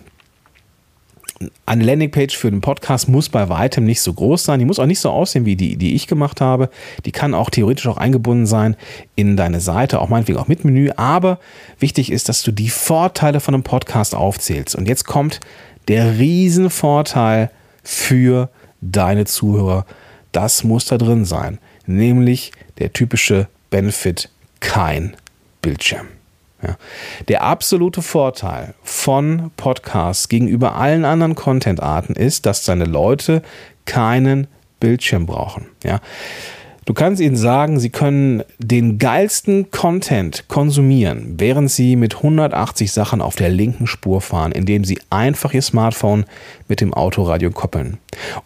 eine 1.66 1.84
Landingpage 1.84 2.36
für 2.36 2.50
den 2.50 2.62
Podcast 2.62 3.10
muss 3.10 3.30
bei 3.30 3.50
weitem 3.50 3.86
nicht 3.86 4.02
so 4.02 4.14
groß 4.14 4.44
sein. 4.44 4.60
Die 4.60 4.66
muss 4.66 4.80
auch 4.80 4.86
nicht 4.86 5.00
so 5.00 5.10
aussehen 5.10 5.46
wie 5.46 5.56
die, 5.56 5.78
die 5.78 5.96
ich 5.96 6.08
gemacht 6.08 6.42
habe. 6.42 6.70
Die 7.06 7.12
kann 7.12 7.34
auch 7.34 7.50
theoretisch 7.50 7.88
auch 7.88 7.98
eingebunden 7.98 8.46
sein 8.46 8.76
in 9.16 9.38
deine 9.38 9.60
Seite, 9.60 10.02
auch 10.02 10.10
meinetwegen 10.10 10.40
auch 10.40 10.48
mit 10.48 10.66
Menü. 10.66 10.92
Aber 10.96 11.40
wichtig 11.80 12.12
ist, 12.12 12.30
dass 12.30 12.42
du 12.42 12.52
die 12.52 12.70
Vorteile 12.70 13.40
von 13.40 13.54
einem 13.54 13.64
Podcast 13.64 14.16
aufzählst. 14.16 14.76
Und 14.76 14.88
jetzt 14.88 15.06
kommt 15.06 15.40
der 15.88 16.18
Riesenvorteil 16.18 17.52
für 17.84 18.50
deine 18.82 19.26
Zuhörer. 19.26 19.86
Das 20.32 20.64
muss 20.64 20.86
da 20.86 20.98
drin 20.98 21.26
sein. 21.26 21.60
Nämlich 21.86 22.52
der 22.80 22.94
typische 22.94 23.48
Benefit, 23.70 24.30
kein 24.60 25.16
Bildschirm. 25.62 26.08
Ja. 26.62 26.78
Der 27.28 27.44
absolute 27.44 28.02
Vorteil 28.02 28.74
von 28.84 29.52
Podcasts 29.58 30.28
gegenüber 30.28 30.76
allen 30.76 31.06
anderen 31.06 31.36
Content-Arten 31.36 32.14
ist, 32.14 32.46
dass 32.46 32.64
deine 32.66 32.86
Leute 32.86 33.42
keinen 33.86 34.48
Bildschirm 34.80 35.26
brauchen. 35.26 35.68
Ja. 35.84 36.00
Du 36.88 36.94
kannst 36.94 37.22
ihnen 37.22 37.36
sagen, 37.36 37.82
sie 37.82 37.90
können 37.90 38.44
den 38.60 38.98
geilsten 38.98 39.72
Content 39.72 40.46
konsumieren, 40.48 41.36
während 41.38 41.70
sie 41.70 41.98
mit 41.98 42.16
180 42.16 42.94
Sachen 42.94 43.20
auf 43.20 43.36
der 43.36 43.50
linken 43.50 43.88
Spur 43.88 44.22
fahren, 44.22 44.54
indem 44.54 44.86
sie 44.86 44.98
einfach 45.10 45.54
ihr 45.54 45.62
Smartphone 45.62 46.24
mit 46.70 46.80
dem 46.80 46.94
Autoradio 46.94 47.52
koppeln. 47.52 47.98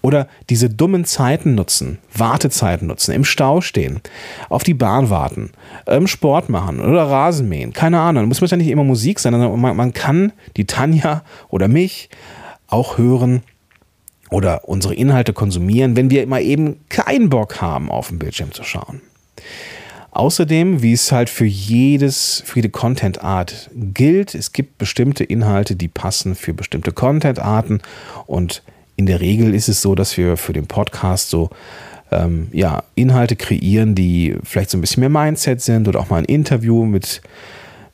Oder 0.01 0.27
diese 0.49 0.71
dummen 0.71 1.05
Zeiten 1.05 1.53
nutzen, 1.53 1.99
Wartezeiten 2.15 2.87
nutzen, 2.87 3.13
im 3.13 3.25
Stau 3.25 3.61
stehen, 3.61 4.01
auf 4.49 4.63
die 4.63 4.73
Bahn 4.73 5.11
warten, 5.11 5.51
ähm, 5.85 6.07
Sport 6.07 6.49
machen 6.49 6.79
oder 6.79 7.03
Rasenmähen, 7.03 7.73
keine 7.73 7.99
Ahnung. 7.99 8.27
Muss 8.27 8.39
ja 8.39 8.57
nicht 8.57 8.69
immer 8.69 8.83
Musik 8.83 9.19
sein, 9.19 9.33
sondern 9.33 9.59
man 9.59 9.93
kann 9.93 10.33
die 10.57 10.65
Tanja 10.65 11.23
oder 11.49 11.67
mich 11.67 12.09
auch 12.65 12.97
hören, 12.97 13.43
oder 14.31 14.67
unsere 14.67 14.95
Inhalte 14.95 15.33
konsumieren, 15.33 15.95
wenn 15.95 16.09
wir 16.09 16.25
mal 16.25 16.41
eben 16.41 16.79
keinen 16.89 17.29
Bock 17.29 17.61
haben, 17.61 17.91
auf 17.91 18.07
den 18.07 18.17
Bildschirm 18.17 18.51
zu 18.51 18.63
schauen. 18.63 19.01
Außerdem, 20.11 20.81
wie 20.81 20.93
es 20.93 21.11
halt 21.11 21.29
für 21.29 21.45
jedes, 21.45 22.41
für 22.45 22.59
jede 22.59 22.69
Content-Art 22.69 23.69
gilt, 23.73 24.35
es 24.35 24.51
gibt 24.51 24.77
bestimmte 24.77 25.23
Inhalte, 25.23 25.75
die 25.75 25.87
passen 25.87 26.35
für 26.35 26.53
bestimmte 26.53 26.91
Content-Arten 26.91 27.81
und 28.25 28.63
in 28.97 29.05
der 29.05 29.21
Regel 29.21 29.53
ist 29.55 29.69
es 29.69 29.81
so, 29.81 29.95
dass 29.95 30.17
wir 30.17 30.37
für 30.37 30.53
den 30.53 30.67
Podcast 30.67 31.29
so 31.29 31.49
ähm, 32.11 32.49
ja, 32.51 32.83
Inhalte 32.95 33.35
kreieren, 33.35 33.95
die 33.95 34.35
vielleicht 34.43 34.69
so 34.69 34.77
ein 34.77 34.81
bisschen 34.81 34.99
mehr 34.99 35.09
Mindset 35.09 35.61
sind 35.61 35.87
oder 35.87 35.99
auch 35.99 36.09
mal 36.09 36.17
ein 36.17 36.25
Interview 36.25 36.85
mit 36.85 37.21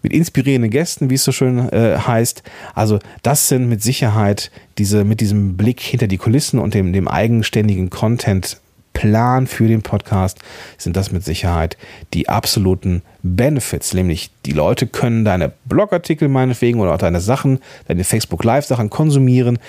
mit 0.01 0.13
inspirierenden 0.13 0.71
Gästen, 0.71 1.09
wie 1.09 1.15
es 1.15 1.23
so 1.23 1.31
schön 1.31 1.69
äh, 1.69 1.97
heißt. 1.97 2.43
Also 2.75 2.99
das 3.23 3.47
sind 3.47 3.67
mit 3.67 3.81
Sicherheit 3.81 4.51
diese, 4.77 5.03
mit 5.03 5.21
diesem 5.21 5.57
Blick 5.57 5.81
hinter 5.81 6.07
die 6.07 6.17
Kulissen 6.17 6.59
und 6.59 6.73
dem, 6.73 6.93
dem 6.93 7.07
eigenständigen 7.07 7.89
Content 7.89 8.59
Plan 8.97 9.45
für 9.45 9.67
den 9.67 9.83
Podcast 9.83 10.39
sind 10.79 10.97
das 10.97 11.11
mit 11.11 11.23
Sicherheit 11.23 11.77
die 12.15 12.29
absoluten 12.29 13.03
Benefits. 13.21 13.93
Nämlich 13.93 14.31
die 14.47 14.53
Leute 14.53 14.87
können 14.87 15.23
deine 15.23 15.51
Blogartikel 15.65 16.27
meinetwegen 16.27 16.79
oder 16.79 16.95
auch 16.95 16.97
deine 16.97 17.21
Sachen, 17.21 17.59
deine 17.87 18.03
Facebook 18.03 18.43
Live 18.43 18.65
Sachen 18.65 18.89
konsumieren. 18.89 19.59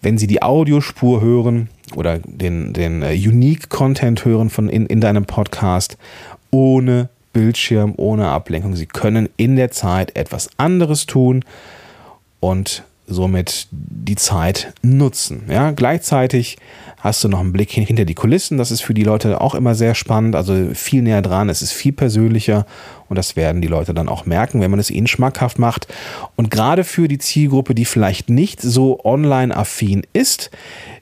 Wenn 0.00 0.16
sie 0.16 0.26
die 0.26 0.42
Audiospur 0.42 1.20
hören 1.20 1.68
oder 1.94 2.20
den, 2.24 2.72
den 2.72 3.02
uh, 3.02 3.08
Unique 3.08 3.68
Content 3.68 4.24
hören 4.24 4.48
von 4.48 4.70
in, 4.70 4.86
in 4.86 5.02
deinem 5.02 5.26
Podcast, 5.26 5.98
ohne 6.50 7.10
Bildschirm, 7.34 7.92
ohne 7.98 8.28
Ablenkung. 8.28 8.74
Sie 8.74 8.86
können 8.86 9.28
in 9.36 9.56
der 9.56 9.70
Zeit 9.70 10.16
etwas 10.16 10.48
anderes 10.56 11.04
tun 11.04 11.44
und 12.40 12.84
somit 13.06 13.68
die 13.70 14.16
Zeit 14.16 14.72
nutzen. 14.82 15.42
Ja, 15.50 15.72
gleichzeitig 15.72 16.56
hast 16.98 17.22
du 17.22 17.28
noch 17.28 17.40
einen 17.40 17.52
Blick 17.52 17.70
hinter 17.70 18.06
die 18.06 18.14
Kulissen. 18.14 18.56
Das 18.56 18.70
ist 18.70 18.80
für 18.80 18.94
die 18.94 19.02
Leute 19.02 19.42
auch 19.42 19.54
immer 19.54 19.74
sehr 19.74 19.94
spannend, 19.94 20.34
also 20.34 20.70
viel 20.72 21.02
näher 21.02 21.20
dran. 21.20 21.50
Es 21.50 21.60
ist 21.60 21.72
viel 21.72 21.92
persönlicher 21.92 22.64
und 23.10 23.16
das 23.16 23.36
werden 23.36 23.60
die 23.60 23.68
Leute 23.68 23.92
dann 23.92 24.08
auch 24.08 24.24
merken, 24.24 24.62
wenn 24.62 24.70
man 24.70 24.80
es 24.80 24.90
ihnen 24.90 25.06
schmackhaft 25.06 25.58
macht. 25.58 25.86
Und 26.34 26.50
gerade 26.50 26.82
für 26.82 27.06
die 27.06 27.18
Zielgruppe, 27.18 27.74
die 27.74 27.84
vielleicht 27.84 28.30
nicht 28.30 28.62
so 28.62 29.04
online-affin 29.04 30.06
ist, 30.14 30.50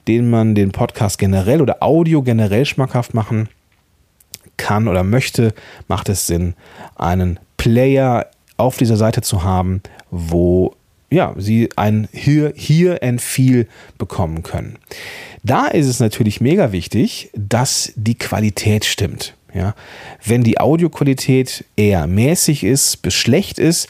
denen 0.09 0.29
man 0.29 0.55
den 0.55 0.71
Podcast 0.71 1.17
generell 1.17 1.61
oder 1.61 1.81
Audio 1.81 2.21
generell 2.21 2.65
schmackhaft 2.65 3.13
machen 3.13 3.47
kann 4.57 4.87
oder 4.87 5.03
möchte, 5.03 5.53
macht 5.87 6.09
es 6.09 6.27
Sinn, 6.27 6.55
einen 6.95 7.39
Player 7.57 8.27
auf 8.57 8.77
dieser 8.77 8.97
Seite 8.97 9.21
zu 9.21 9.43
haben, 9.43 9.81
wo 10.11 10.75
ja, 11.09 11.33
sie 11.37 11.69
ein 11.75 12.07
Here, 12.11 12.53
Here 12.55 12.99
and 13.01 13.21
Feel 13.21 13.67
bekommen 13.97 14.41
können. 14.43 14.79
Da 15.43 15.67
ist 15.67 15.87
es 15.87 15.99
natürlich 15.99 16.41
mega 16.41 16.71
wichtig, 16.71 17.29
dass 17.35 17.93
die 17.95 18.17
Qualität 18.17 18.83
stimmt. 18.83 19.35
Ja, 19.53 19.75
wenn 20.25 20.43
die 20.43 20.59
Audioqualität 20.59 21.65
eher 21.75 22.07
mäßig 22.07 22.63
ist, 22.63 23.03
bis 23.03 23.13
schlecht 23.13 23.59
ist, 23.59 23.87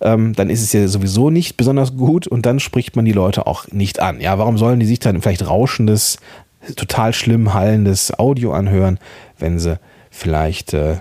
ähm, 0.00 0.32
dann 0.34 0.50
ist 0.50 0.62
es 0.62 0.72
ja 0.72 0.88
sowieso 0.88 1.30
nicht 1.30 1.56
besonders 1.56 1.96
gut 1.96 2.26
und 2.26 2.46
dann 2.46 2.58
spricht 2.58 2.96
man 2.96 3.04
die 3.04 3.12
Leute 3.12 3.46
auch 3.46 3.68
nicht 3.68 4.00
an. 4.00 4.20
Ja, 4.20 4.38
warum 4.38 4.58
sollen 4.58 4.80
die 4.80 4.86
sich 4.86 4.98
dann 4.98 5.22
vielleicht 5.22 5.46
rauschendes, 5.46 6.18
total 6.74 7.12
schlimm 7.12 7.54
hallendes 7.54 8.18
Audio 8.18 8.52
anhören, 8.52 8.98
wenn 9.38 9.60
sie 9.60 9.78
vielleicht 10.18 10.74
äh, 10.74 10.96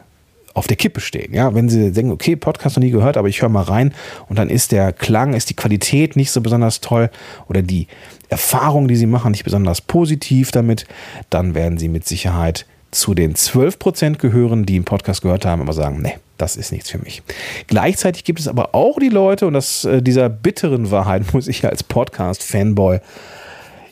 auf 0.54 0.68
der 0.68 0.78
Kippe 0.78 1.02
stehen. 1.02 1.34
Ja, 1.34 1.54
wenn 1.54 1.70
sie 1.70 1.92
denken, 1.92 2.12
okay, 2.12 2.36
Podcast 2.36 2.78
noch 2.78 2.84
nie 2.84 2.90
gehört, 2.90 3.18
aber 3.18 3.28
ich 3.28 3.42
höre 3.42 3.50
mal 3.50 3.64
rein 3.64 3.94
und 4.28 4.40
dann 4.40 4.50
ist 4.50 4.72
der 4.72 4.92
Klang, 4.92 5.34
ist 5.34 5.50
die 5.50 5.56
Qualität 5.56 6.16
nicht 6.16 6.32
so 6.32 6.42
besonders 6.42 6.82
toll 6.82 7.10
oder 7.48 7.62
die 7.62 7.88
Erfahrung, 8.30 8.88
die 8.88 8.96
sie 8.96 9.06
machen, 9.06 9.32
nicht 9.32 9.44
besonders 9.44 9.82
positiv 9.82 10.52
damit, 10.52 10.88
dann 11.30 11.54
werden 11.54 11.78
sie 11.78 11.90
mit 11.90 12.08
Sicherheit 12.08 12.66
zu 12.90 13.14
den 13.14 13.36
12% 13.36 14.18
gehören, 14.18 14.66
die 14.66 14.76
einen 14.76 14.86
Podcast 14.86 15.22
gehört 15.22 15.46
haben, 15.46 15.62
aber 15.62 15.74
sagen, 15.74 16.02
nee, 16.02 16.16
das 16.38 16.56
ist 16.56 16.72
nichts 16.72 16.90
für 16.90 17.00
mich. 17.00 17.22
Gleichzeitig 17.68 18.24
gibt 18.24 18.40
es 18.40 18.48
aber 18.48 18.74
auch 18.74 18.98
die 18.98 19.10
Leute, 19.10 19.46
und 19.46 19.54
das, 19.54 19.86
äh, 19.86 20.02
dieser 20.02 20.30
bitteren 20.30 20.90
Wahrheit 20.90 21.34
muss 21.34 21.48
ich 21.48 21.64
als 21.66 21.84
Podcast-Fanboy 21.84 23.00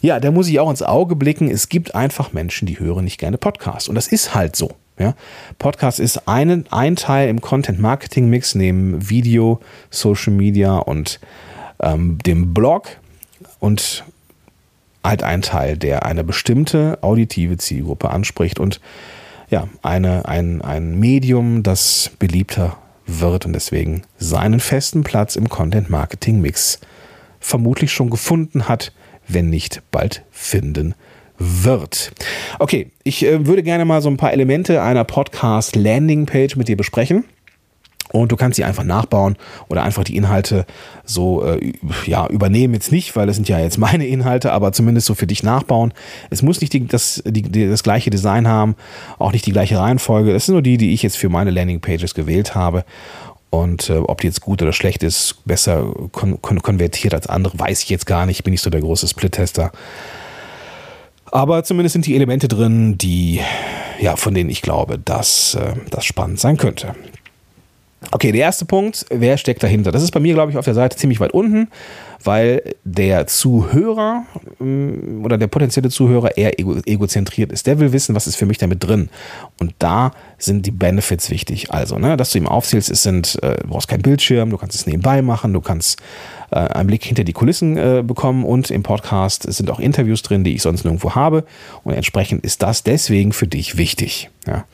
ja, 0.01 0.19
da 0.19 0.29
muss 0.29 0.47
ich 0.47 0.59
auch 0.59 0.69
ins 0.69 0.83
Auge 0.83 1.15
blicken. 1.15 1.49
Es 1.49 1.67
gibt 1.67 1.95
einfach 1.95 2.31
Menschen, 2.31 2.67
die 2.67 2.79
hören 2.79 3.05
nicht 3.05 3.17
gerne 3.17 3.39
Podcasts. 3.39 3.89
Und 3.89 3.95
das 3.95 4.07
ist 4.07 4.35
halt 4.35 4.55
so. 4.55 4.69
Ja? 4.97 5.15
Podcast 5.59 5.99
ist 5.99 6.27
ein, 6.27 6.65
ein 6.71 6.95
Teil 6.95 7.29
im 7.29 7.41
Content-Marketing-Mix 7.41 8.55
neben 8.55 9.09
Video, 9.09 9.59
Social 9.89 10.33
Media 10.33 10.77
und 10.77 11.19
ähm, 11.79 12.17
dem 12.25 12.53
Blog. 12.53 12.87
Und 13.59 14.03
halt 15.03 15.23
ein 15.23 15.41
Teil, 15.41 15.77
der 15.77 16.05
eine 16.05 16.23
bestimmte 16.23 16.97
auditive 17.01 17.57
Zielgruppe 17.57 18.09
anspricht 18.09 18.59
und 18.59 18.81
ja, 19.49 19.67
eine, 19.83 20.27
ein, 20.27 20.63
ein 20.63 20.99
Medium, 20.99 21.61
das 21.61 22.11
beliebter 22.17 22.77
wird 23.05 23.45
und 23.45 23.53
deswegen 23.53 24.01
seinen 24.17 24.59
festen 24.59 25.03
Platz 25.03 25.35
im 25.35 25.47
Content-Marketing-Mix 25.47 26.79
vermutlich 27.39 27.91
schon 27.91 28.09
gefunden 28.09 28.67
hat 28.67 28.91
wenn 29.27 29.49
nicht 29.49 29.81
bald 29.91 30.23
finden 30.31 30.95
wird. 31.37 32.11
Okay, 32.59 32.91
ich 33.03 33.25
äh, 33.25 33.45
würde 33.45 33.63
gerne 33.63 33.85
mal 33.85 34.01
so 34.01 34.09
ein 34.09 34.17
paar 34.17 34.33
Elemente 34.33 34.81
einer 34.81 35.03
Podcast 35.03 35.75
Landing 35.75 36.25
Page 36.25 36.55
mit 36.55 36.67
dir 36.67 36.77
besprechen. 36.77 37.25
Und 38.11 38.31
du 38.31 38.37
kannst 38.37 38.55
sie 38.55 38.63
einfach 38.63 38.83
nachbauen 38.83 39.35
oder 39.67 39.83
einfach 39.83 40.03
die 40.03 40.15
Inhalte 40.15 40.65
so 41.03 41.43
äh, 41.43 41.73
ja, 42.05 42.27
übernehmen. 42.27 42.73
Jetzt 42.73 42.91
nicht, 42.91 43.15
weil 43.15 43.27
das 43.27 43.35
sind 43.35 43.49
ja 43.49 43.59
jetzt 43.59 43.77
meine 43.77 44.07
Inhalte, 44.07 44.53
aber 44.53 44.71
zumindest 44.71 45.07
so 45.07 45.15
für 45.15 45.27
dich 45.27 45.43
nachbauen. 45.43 45.93
Es 46.29 46.41
muss 46.41 46.61
nicht 46.61 46.71
die, 46.71 46.87
das, 46.87 47.21
die, 47.25 47.41
die, 47.41 47.67
das 47.67 47.83
gleiche 47.83 48.11
Design 48.11 48.47
haben, 48.47 48.75
auch 49.17 49.33
nicht 49.33 49.45
die 49.45 49.51
gleiche 49.51 49.79
Reihenfolge. 49.79 50.31
Das 50.31 50.45
sind 50.45 50.53
nur 50.53 50.61
die, 50.61 50.77
die 50.77 50.93
ich 50.93 51.03
jetzt 51.03 51.17
für 51.17 51.29
meine 51.29 51.51
Landing 51.51 51.81
Pages 51.81 52.13
gewählt 52.13 52.55
habe. 52.55 52.85
Und 53.49 53.89
äh, 53.89 53.97
ob 53.97 54.21
die 54.21 54.27
jetzt 54.27 54.41
gut 54.41 54.61
oder 54.61 54.73
schlecht 54.73 55.03
ist, 55.03 55.37
besser 55.45 55.91
kon 56.11 56.41
kon 56.41 56.61
konvertiert 56.61 57.13
als 57.13 57.27
andere, 57.27 57.57
weiß 57.57 57.83
ich 57.83 57.89
jetzt 57.89 58.05
gar 58.05 58.25
nicht. 58.25 58.39
Ich 58.39 58.43
bin 58.43 58.51
nicht 58.51 58.61
so 58.61 58.69
der 58.69 58.81
große 58.81 59.07
Split-Tester. 59.07 59.71
Aber 61.31 61.63
zumindest 61.63 61.93
sind 61.93 62.05
die 62.05 62.15
Elemente 62.15 62.47
drin, 62.47 62.97
die, 62.97 63.41
ja, 63.99 64.15
von 64.15 64.33
denen 64.33 64.49
ich 64.49 64.61
glaube, 64.61 64.99
dass 64.99 65.55
äh, 65.55 65.73
das 65.89 66.05
spannend 66.05 66.39
sein 66.39 66.57
könnte. 66.57 66.95
Okay, 68.11 68.31
der 68.31 68.41
erste 68.41 68.65
Punkt, 68.65 69.05
wer 69.09 69.37
steckt 69.37 69.63
dahinter? 69.63 69.91
Das 69.91 70.03
ist 70.03 70.11
bei 70.11 70.19
mir, 70.19 70.33
glaube 70.33 70.51
ich, 70.51 70.57
auf 70.57 70.65
der 70.65 70.73
Seite 70.73 70.97
ziemlich 70.97 71.19
weit 71.19 71.31
unten, 71.31 71.69
weil 72.23 72.75
der 72.83 73.27
Zuhörer 73.27 74.23
mm, 74.59 75.23
oder 75.23 75.37
der 75.37 75.47
potenzielle 75.47 75.89
Zuhörer 75.89 76.37
eher 76.37 76.59
ego 76.59 76.77
egozentriert 76.85 77.51
ist. 77.51 77.67
Der 77.67 77.79
will 77.79 77.91
wissen, 77.93 78.15
was 78.15 78.27
ist 78.27 78.35
für 78.35 78.45
mich 78.45 78.57
damit 78.57 78.83
drin. 78.83 79.09
Und 79.59 79.73
da 79.79 80.11
sind 80.37 80.65
die 80.65 80.71
Benefits 80.71 81.29
wichtig. 81.29 81.71
Also, 81.71 81.97
ne, 81.97 82.17
dass 82.17 82.31
du 82.31 82.37
ihm 82.37 82.47
aufzählst, 82.47 82.89
es 82.89 83.03
sind, 83.03 83.41
äh, 83.43 83.57
du 83.57 83.67
brauchst 83.67 83.87
keinen 83.87 84.01
Bildschirm, 84.01 84.49
du 84.49 84.57
kannst 84.57 84.75
es 84.75 84.85
nebenbei 84.85 85.21
machen, 85.21 85.53
du 85.53 85.61
kannst 85.61 86.01
äh, 86.51 86.57
einen 86.57 86.87
Blick 86.87 87.03
hinter 87.03 87.23
die 87.23 87.33
Kulissen 87.33 87.77
äh, 87.77 88.03
bekommen 88.05 88.43
und 88.43 88.71
im 88.71 88.83
Podcast 88.83 89.51
sind 89.51 89.69
auch 89.69 89.79
Interviews 89.79 90.21
drin, 90.21 90.43
die 90.43 90.55
ich 90.55 90.61
sonst 90.61 90.83
nirgendwo 90.83 91.15
habe. 91.15 91.43
Und 91.83 91.93
entsprechend 91.93 92.43
ist 92.43 92.61
das 92.61 92.83
deswegen 92.83 93.33
für 93.33 93.47
dich 93.47 93.77
wichtig. 93.77 94.29
Ja. 94.47 94.65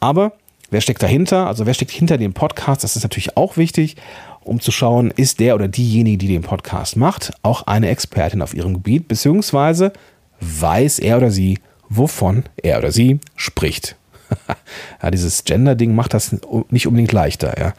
Aber 0.00 0.32
Wer 0.70 0.80
steckt 0.80 1.02
dahinter? 1.02 1.46
Also 1.48 1.66
wer 1.66 1.74
steckt 1.74 1.90
hinter 1.90 2.16
dem 2.16 2.32
Podcast? 2.32 2.84
Das 2.84 2.96
ist 2.96 3.02
natürlich 3.02 3.36
auch 3.36 3.56
wichtig, 3.56 3.96
um 4.42 4.60
zu 4.60 4.70
schauen, 4.70 5.10
ist 5.10 5.40
der 5.40 5.54
oder 5.56 5.68
diejenige, 5.68 6.18
die 6.18 6.28
den 6.28 6.42
Podcast 6.42 6.96
macht, 6.96 7.32
auch 7.42 7.66
eine 7.66 7.88
Expertin 7.88 8.40
auf 8.40 8.54
ihrem 8.54 8.74
Gebiet, 8.74 9.08
beziehungsweise 9.08 9.92
weiß 10.40 11.00
er 11.00 11.18
oder 11.18 11.30
sie, 11.30 11.58
wovon 11.88 12.44
er 12.56 12.78
oder 12.78 12.92
sie 12.92 13.18
spricht. 13.36 13.96
ja, 15.02 15.10
dieses 15.10 15.44
Gender-Ding 15.44 15.94
macht 15.94 16.14
das 16.14 16.36
nicht 16.70 16.86
unbedingt 16.86 17.12
leichter, 17.12 17.58
ja. 17.58 17.74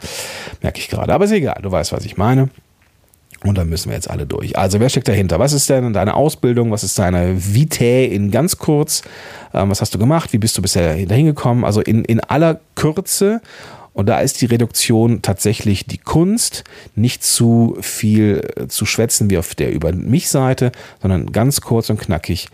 Merke 0.60 0.78
ich 0.78 0.88
gerade. 0.90 1.12
Aber 1.14 1.24
ist 1.24 1.32
egal, 1.32 1.60
du 1.62 1.70
weißt, 1.70 1.92
was 1.92 2.04
ich 2.04 2.18
meine. 2.18 2.50
Und 3.44 3.58
da 3.58 3.64
müssen 3.64 3.88
wir 3.88 3.96
jetzt 3.96 4.08
alle 4.08 4.26
durch. 4.26 4.56
Also, 4.56 4.78
wer 4.78 4.88
steckt 4.88 5.08
dahinter? 5.08 5.38
Was 5.38 5.52
ist 5.52 5.68
denn 5.68 5.92
deine 5.92 6.14
Ausbildung? 6.14 6.70
Was 6.70 6.84
ist 6.84 6.98
deine 6.98 7.34
Vitae 7.54 8.06
in 8.06 8.30
ganz 8.30 8.58
kurz? 8.58 9.02
Ähm, 9.52 9.70
was 9.70 9.80
hast 9.80 9.94
du 9.94 9.98
gemacht? 9.98 10.32
Wie 10.32 10.38
bist 10.38 10.56
du 10.56 10.62
bisher 10.62 11.04
dahin 11.06 11.26
gekommen? 11.26 11.64
Also 11.64 11.80
in, 11.80 12.04
in 12.04 12.20
aller 12.20 12.60
Kürze. 12.74 13.40
Und 13.94 14.08
da 14.08 14.20
ist 14.20 14.40
die 14.40 14.46
Reduktion 14.46 15.20
tatsächlich 15.20 15.84
die 15.86 15.98
Kunst, 15.98 16.64
nicht 16.94 17.24
zu 17.24 17.76
viel 17.80 18.48
äh, 18.56 18.68
zu 18.68 18.86
schwätzen 18.86 19.28
wie 19.28 19.38
auf 19.38 19.54
der 19.54 19.72
Über 19.72 19.92
mich 19.92 20.28
Seite, 20.28 20.72
sondern 21.02 21.32
ganz 21.32 21.60
kurz 21.60 21.90
und 21.90 22.00
knackig. 22.00 22.48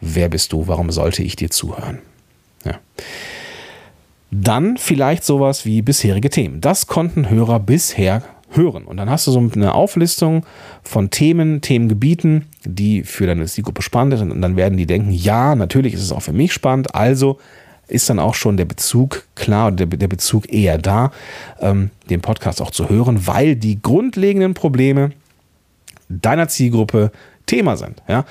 Wer 0.00 0.28
bist 0.28 0.52
du? 0.52 0.66
Warum 0.66 0.90
sollte 0.90 1.22
ich 1.22 1.36
dir 1.36 1.50
zuhören? 1.50 2.00
Ja. 2.64 2.78
Dann 4.30 4.76
vielleicht 4.76 5.24
sowas 5.24 5.64
wie 5.64 5.80
bisherige 5.80 6.28
Themen. 6.28 6.60
Das 6.60 6.86
konnten 6.86 7.30
Hörer 7.30 7.60
bisher 7.60 8.22
hören. 8.56 8.84
Und 8.84 8.96
dann 8.96 9.10
hast 9.10 9.26
du 9.26 9.30
so 9.30 9.50
eine 9.54 9.74
Auflistung 9.74 10.44
von 10.82 11.10
Themen, 11.10 11.60
Themengebieten, 11.60 12.46
die 12.64 13.02
für 13.02 13.26
deine 13.26 13.46
Zielgruppe 13.46 13.82
spannend 13.82 14.18
sind. 14.18 14.30
Und 14.30 14.40
dann 14.42 14.56
werden 14.56 14.78
die 14.78 14.86
denken, 14.86 15.10
ja, 15.10 15.54
natürlich 15.54 15.94
ist 15.94 16.02
es 16.02 16.12
auch 16.12 16.22
für 16.22 16.32
mich 16.32 16.52
spannend. 16.52 16.94
Also 16.94 17.38
ist 17.88 18.08
dann 18.08 18.18
auch 18.18 18.34
schon 18.34 18.56
der 18.56 18.64
Bezug 18.64 19.24
klar, 19.34 19.70
der, 19.72 19.86
der 19.86 20.08
Bezug 20.08 20.50
eher 20.52 20.78
da, 20.78 21.10
ähm, 21.60 21.90
den 22.08 22.20
Podcast 22.20 22.62
auch 22.62 22.70
zu 22.70 22.88
hören, 22.88 23.26
weil 23.26 23.56
die 23.56 23.80
grundlegenden 23.80 24.54
Probleme 24.54 25.10
deiner 26.08 26.48
Zielgruppe 26.48 27.10
Thema 27.46 27.76
sind. 27.76 28.02
Ja? 28.08 28.24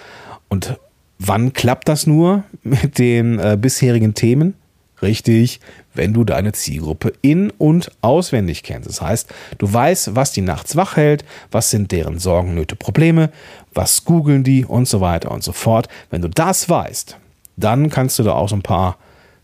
Und 0.50 0.80
wann 1.20 1.54
klappt 1.54 1.88
das 1.88 2.08
nur 2.08 2.44
mit 2.64 2.98
den 2.98 3.40
äh, 3.40 3.58
bisherigen 3.60 4.14
Themen? 4.14 4.56
Richtig, 5.04 5.60
wenn 5.94 6.13
du 6.13 6.24
deine 6.24 6.54
Zielgruppe 6.54 7.12
in- 7.22 7.52
und 7.52 7.92
auswendig 8.02 8.63
kennst. 8.63 8.88
Das 8.88 9.02
heißt, 9.02 9.30
du 9.58 9.72
weißt, 9.72 10.16
was 10.16 10.32
die 10.32 10.42
nachts 10.42 10.78
wach 10.78 10.96
hält, 10.96 11.26
was 11.52 11.70
sind 11.70 11.92
deren 11.92 12.20
Sorgen, 12.20 12.56
Nöte, 12.56 12.78
Probleme, 12.78 13.30
was 13.74 14.06
googeln 14.06 14.46
die 14.46 14.63
und 14.63 14.88
so 14.88 15.02
weiter 15.02 15.32
und 15.32 15.44
so 15.44 15.52
fort. 15.52 15.89
Wenn 16.10 16.22
du 16.22 16.30
das 16.30 16.70
weißt, 16.70 17.18
dann 17.58 17.89
kannst 17.89 18.18
du 18.18 18.24
da 18.24 18.32
auch 18.32 18.48
so 18.48 18.56
ein 18.56 18.62
paar 18.62 18.98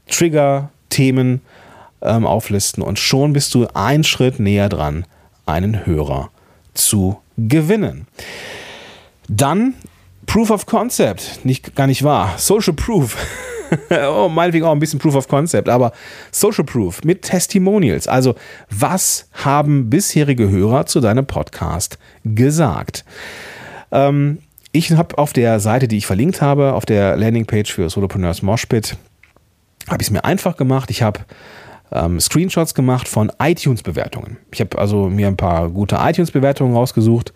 Trigger-Themen 0.08 1.42
ähm, 2.02 2.26
auflisten 2.26 2.82
und 2.82 2.98
schon 2.98 3.34
bist 3.34 3.54
du 3.54 3.68
einen 3.74 4.06
Schritt 4.06 4.40
näher 4.40 4.70
dran, 4.70 5.06
einen 5.46 5.86
Hörer 5.86 6.32
zu 6.74 7.20
gewinnen. 7.38 8.08
Dann 9.28 9.74
Proof 10.26 10.52
of 10.52 10.66
Concept, 10.66 11.44
nicht, 11.44 11.76
gar 11.76 11.88
nicht 11.88 12.04
wahr. 12.04 12.36
Social 12.38 12.74
Proof. 12.74 13.18
oh, 14.10 14.30
meinetwegen 14.30 14.66
auch 14.66 14.72
ein 14.72 14.80
bisschen 14.80 15.00
Proof 15.00 15.16
of 15.16 15.28
Concept, 15.28 15.70
aber 15.70 15.92
Social 16.32 16.64
Proof 16.64 17.04
mit 17.04 17.22
Testimonials. 17.22 18.08
Also, 18.08 18.36
was 18.70 19.30
haben 19.34 19.90
bisherige 19.90 20.50
Hörer 20.50 20.86
zu 20.86 21.00
deinem 21.00 21.26
Podcast 21.26 21.98
gesagt? 22.24 23.06
Ähm, 23.92 24.40
ich 24.72 24.92
habe 24.92 25.18
auf 25.18 25.34
der 25.34 25.60
Seite, 25.60 25.88
die 25.88 25.98
ich 25.98 26.06
verlinkt 26.06 26.42
habe, 26.42 26.74
auf 26.74 26.86
der 26.86 27.16
Landingpage 27.18 27.72
für 27.74 27.90
Solopreneurs 27.90 28.42
Moshpit, 28.42 28.98
habe 29.88 30.02
ich 30.02 30.08
es 30.08 30.12
mir 30.12 30.24
einfach 30.24 30.58
gemacht. 30.58 30.92
Ich 30.92 31.02
habe 31.02 31.22
ähm, 31.92 32.20
Screenshots 32.20 32.76
gemacht 32.76 33.08
von 33.08 33.32
iTunes-Bewertungen. 33.40 34.38
Ich 34.52 34.62
habe 34.62 34.78
also 34.78 35.10
mir 35.10 35.28
ein 35.28 35.38
paar 35.38 35.70
gute 35.70 35.98
iTunes-Bewertungen 36.00 36.76
rausgesucht 36.76 37.34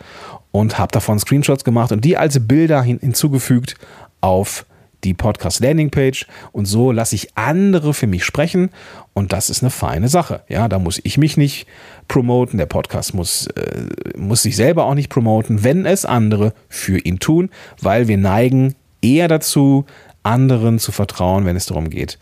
und 0.52 0.78
habe 0.78 0.92
davon 0.92 1.20
Screenshots 1.20 1.64
gemacht 1.64 1.92
und 1.92 2.06
die 2.06 2.18
als 2.18 2.48
Bilder 2.48 2.82
hin 2.82 3.00
hinzugefügt 3.02 3.76
auf 4.22 4.66
die 5.04 5.14
Podcast 5.14 5.60
Landing 5.60 5.90
Page 5.90 6.26
und 6.52 6.66
so 6.66 6.92
lasse 6.92 7.16
ich 7.16 7.36
andere 7.36 7.94
für 7.94 8.08
mich 8.08 8.24
sprechen 8.24 8.70
und 9.14 9.34
das 9.34 9.50
ist 9.50 9.62
eine 9.62 9.70
feine 9.70 10.10
Sache. 10.10 10.42
Ja, 10.48 10.68
da 10.68 10.80
muss 10.80 11.00
ich 11.04 11.18
mich 11.18 11.38
nicht 11.38 11.68
promoten, 12.08 12.58
der 12.58 12.66
Podcast 12.66 13.14
muss, 13.14 13.48
äh, 13.48 14.18
muss 14.18 14.44
sich 14.44 14.56
selber 14.56 14.86
auch 14.86 14.96
nicht 14.96 15.10
promoten, 15.10 15.64
wenn 15.64 15.86
es 15.86 16.06
andere 16.06 16.54
für 16.70 17.00
ihn 17.00 17.20
tun, 17.20 17.50
weil 17.82 18.08
wir 18.08 18.18
neigen 18.18 18.76
eher 19.02 19.28
dazu, 19.28 19.86
anderen 20.24 20.80
zu 20.80 20.92
vertrauen, 20.92 21.46
wenn 21.46 21.56
es 21.56 21.66
darum 21.66 21.90
geht, 21.90 22.18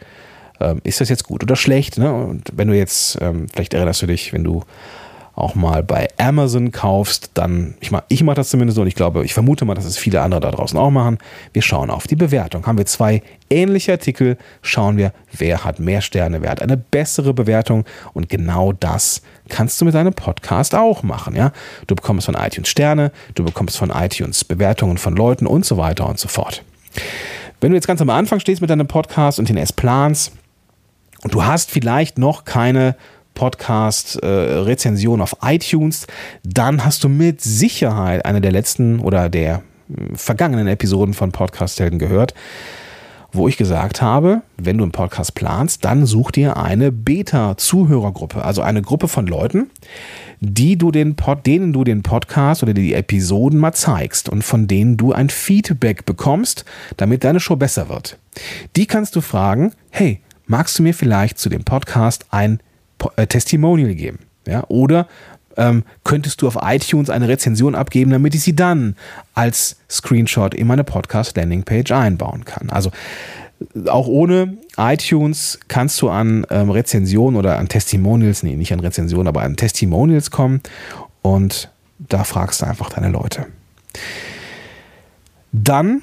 ähm, 0.60 0.82
ist 0.84 1.02
das 1.02 1.10
jetzt 1.10 1.24
gut 1.24 1.44
oder 1.44 1.56
schlecht? 1.56 1.98
Ne? 1.98 2.12
Und 2.13 2.50
wenn 2.54 2.67
du 2.67 2.76
jetzt, 2.76 3.17
ähm, 3.22 3.48
vielleicht 3.52 3.74
erinnerst 3.74 4.02
du 4.02 4.08
dich, 4.08 4.34
wenn 4.34 4.44
du 4.44 4.63
auch 5.42 5.56
mal 5.56 5.84
bei 5.84 6.08
Amazon 6.18 6.72
kaufst, 6.72 7.32
dann, 7.34 7.76
ich 7.80 7.92
mache 7.92 8.04
ich 8.08 8.24
mach 8.24 8.36
das 8.36 8.50
zumindest 8.50 8.76
so 8.76 8.84
und 8.84 8.88
ich 8.88 8.96
glaube, 8.96 9.26
ich 9.26 9.34
vermute 9.34 9.66
mal, 9.66 9.74
dass 9.74 9.86
es 9.86 9.98
viele 9.98 10.22
andere 10.22 10.40
da 10.40 10.52
draußen 10.52 10.78
auch 10.78 10.92
machen. 10.92 11.18
Wir 11.54 11.62
schauen 11.62 11.90
auf 11.90 12.08
die 12.08 12.16
Bewertung. 12.16 12.66
Haben 12.66 12.78
wir 12.78 12.86
zwei 12.86 13.22
ähnliche 13.50 13.92
Artikel, 13.94 14.38
schauen 14.62 14.98
wir, 14.98 15.14
wer 15.32 15.64
hat 15.64 15.80
mehr 15.80 16.02
Sterne, 16.02 16.42
wer 16.42 16.52
hat 16.52 16.62
eine 16.62 16.78
bessere 16.78 17.34
Bewertung 17.34 17.86
und 18.14 18.30
genau 18.30 18.72
das 18.72 19.22
kannst 19.50 19.82
du 19.82 19.86
mit 19.86 19.94
deinem 19.94 20.14
Podcast 20.14 20.76
auch 20.76 21.04
machen. 21.04 21.36
Ja? 21.36 21.52
Du 21.88 21.96
bekommst 21.96 22.26
von 22.26 22.36
iTunes 22.36 22.70
Sterne, 22.70 23.12
du 23.36 23.44
bekommst 23.44 23.78
von 23.78 23.90
iTunes 23.90 24.44
Bewertungen 24.44 24.98
von 24.98 25.16
Leuten 25.16 25.48
und 25.48 25.66
so 25.66 25.78
weiter 25.78 26.08
und 26.08 26.20
so 26.20 26.28
fort. 26.28 26.64
Wenn 27.60 27.72
du 27.72 27.76
jetzt 27.76 27.88
ganz 27.88 28.02
am 28.02 28.10
Anfang 28.10 28.40
stehst 28.40 28.62
mit 28.62 28.70
deinem 28.70 28.88
Podcast 28.88 29.40
und 29.40 29.50
den 29.50 29.58
erst 29.58 29.76
planst 29.76 30.34
und 31.24 31.34
du 31.34 31.46
hast 31.46 31.70
vielleicht 31.70 32.18
noch 32.18 32.46
keine 32.46 32.96
Podcast-Rezension 33.34 35.20
äh, 35.20 35.24
auf 35.24 35.38
iTunes, 35.44 36.08
dann 36.44 36.86
hast 36.86 37.04
du 37.04 37.10
mit 37.10 37.41
Sicherheit 37.41 38.26
eine 38.26 38.41
der 38.41 38.52
letzten 38.52 39.00
oder 39.00 39.30
der 39.30 39.63
äh, 39.89 40.15
vergangenen 40.15 40.67
Episoden 40.67 41.13
von 41.13 41.32
Podcast 41.32 41.80
Helden 41.80 42.00
gehört. 42.00 42.34
wo 43.34 43.48
ich 43.48 43.56
gesagt 43.58 44.02
habe, 44.02 44.41
wenn 44.58 44.78
du 44.78 44.84
einen 44.84 44.91
Podcast 44.91 45.36
planst, 45.36 45.86
dann 45.86 46.06
such 46.06 46.32
dir 46.32 46.58
eine 46.58 46.91
Beta-Zuhörergruppe, 46.91 48.44
also 48.44 48.62
eine 48.62 48.82
Gruppe 48.82 49.08
von 49.08 49.26
Leuten, 49.26 49.70
die 50.41 50.78
du 50.78 50.91
den 50.91 51.15
Pod, 51.15 51.46
denen 51.46 51.72
du 51.72 51.84
den 51.84 52.04
Podcast 52.04 52.62
oder 52.62 52.74
die 52.74 52.94
Episoden 52.94 53.60
mal 53.60 53.74
zeigst 53.74 54.28
und 54.28 54.44
von 54.44 54.67
denen 54.67 54.98
du 54.98 55.13
ein 55.13 55.30
Feedback 55.30 56.06
bekommst, 56.06 56.65
damit 56.98 57.24
deine 57.24 57.39
Show 57.39 57.56
besser 57.56 57.88
wird. 57.89 58.17
Die 58.76 58.86
kannst 58.86 59.15
du 59.15 59.22
fragen, 59.22 59.72
hey, 59.91 60.20
magst 60.46 60.78
du 60.78 60.84
mir 60.84 60.94
vielleicht 60.94 61.38
zu 61.38 61.48
dem 61.48 61.63
Podcast 61.63 62.26
ein 62.32 62.60
Testimonial 63.28 63.96
geben? 63.96 64.20
Ja, 64.48 64.64
oder 64.68 65.08
ähm, 65.58 65.84
könntest 66.04 66.42
du 66.42 66.48
auf 66.48 66.58
iTunes 66.62 67.10
eine 67.10 67.28
Rezension 67.28 67.76
abgeben, 67.76 68.12
damit 68.12 68.36
ich 68.36 68.44
sie 68.44 68.56
dann 68.56 68.96
als 69.36 69.78
Screenshot 69.90 70.54
in 70.54 70.68
meine 70.68 70.84
Podcast-Landingpage 70.84 71.92
einbauen 71.92 72.46
kann. 72.46 72.70
Also 72.70 72.92
auch 73.88 74.08
ohne 74.08 74.58
iTunes 74.78 75.60
kannst 75.68 76.02
du 76.02 76.10
an 76.10 76.46
ähm, 76.50 76.72
Rezensionen 76.72 77.38
oder 77.38 77.60
an 77.60 77.68
Testimonials, 77.68 78.44
nee, 78.44 78.56
nicht 78.56 78.74
an 78.74 78.80
Rezensionen, 78.80 79.28
aber 79.28 79.44
an 79.44 79.56
Testimonials 79.56 80.32
kommen 80.32 80.62
und 81.22 81.70
da 82.00 82.24
fragst 82.24 82.62
du 82.62 82.66
einfach 82.66 82.90
deine 82.90 83.10
Leute. 83.10 83.48
Dann 85.52 86.02